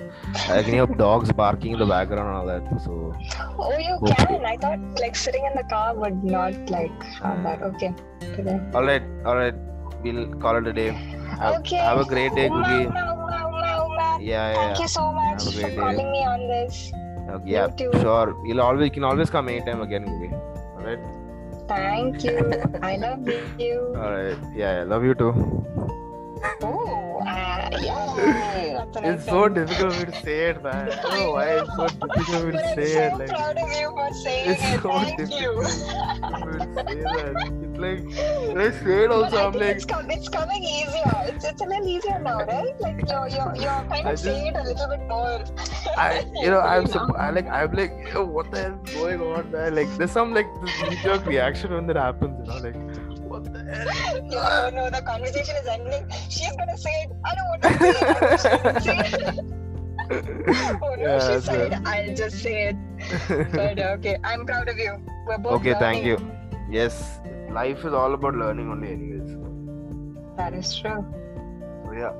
[0.56, 2.82] I can hear dogs barking in the background and all that.
[2.86, 3.14] So
[3.58, 4.26] Oh, you Okay.
[4.26, 4.44] can.
[4.52, 7.62] I thought like sitting in the car would not like have that.
[7.70, 7.92] Okay.
[8.20, 8.58] Today.
[8.74, 9.54] all right, all right.
[10.02, 10.90] We'll call it a day.
[11.40, 11.76] Have, okay.
[11.76, 12.80] have a great day, Gugi.
[14.20, 14.54] Yeah, yeah.
[14.54, 14.82] Thank yeah.
[14.82, 15.76] you so much for day.
[15.76, 16.92] calling me on this.
[17.36, 18.00] Okay, yeah, You too.
[18.00, 18.34] sure.
[18.46, 20.32] You'll always you can always come anytime again, Gugi.
[20.76, 21.00] All right.
[21.68, 22.62] Thank you.
[22.82, 23.26] I love
[23.58, 23.78] you.
[24.02, 24.38] All right.
[24.54, 25.65] Yeah, I Love you too.
[26.62, 28.84] Oh, uh, yeah.
[28.84, 30.90] That's a nice It's so difficult to say it, man.
[30.92, 33.18] I don't know why it's so difficult for me But to I'm so it.
[33.18, 34.82] Like, proud of you for saying it's it.
[34.82, 35.62] so Thank difficult you.
[35.62, 37.52] to say that.
[37.62, 41.12] It's like, when I say it also, I'm like, it's, com- it's coming easier.
[41.28, 42.74] It's, it's a little easier now, right?
[42.80, 45.44] Like you're you're, you're kind of saying it a little bit more.
[45.96, 49.20] I, you know, I'm so, I like, I'm like, yo, what the hell is going
[49.20, 49.74] on, man?
[49.74, 52.76] Like, there's some like this knee-jerk reaction when that happens, you know, like,
[53.28, 53.86] what the hell?
[54.26, 56.10] Know, no, the conversation is ending.
[56.28, 57.10] She's gonna say it.
[57.24, 58.00] I don't want to say
[58.60, 58.82] it.
[58.86, 59.56] Say it.
[60.82, 61.86] oh no, Yeah, she said it.
[61.86, 62.76] I'll just say it.
[63.52, 64.96] But uh, okay, I'm proud of you.
[65.26, 66.16] We're both okay, thank you.
[66.70, 67.20] Yes,
[67.50, 69.36] life is all about learning only, anyways.
[70.36, 71.04] That is true.
[71.84, 72.12] So yeah.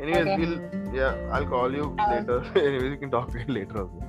[0.00, 0.36] Anyways, okay.
[0.36, 2.44] we'll yeah, I'll call you uh, later.
[2.56, 4.06] Anyways, we can talk later also.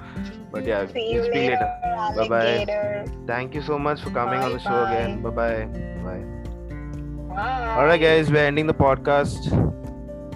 [0.51, 1.69] But yeah, see we'll speak later.
[2.17, 3.05] Bye bye.
[3.27, 4.93] Thank you so much for coming bye, on the show bye.
[4.93, 5.21] again.
[5.21, 5.65] Bye bye.
[6.03, 7.75] Bye.
[7.77, 9.51] All right, guys, we're ending the podcast.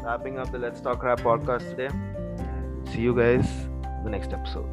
[0.03, 1.89] Wrapping up the Let's Talk Rap podcast today.
[2.91, 3.47] See you guys
[3.83, 4.67] in the next episode.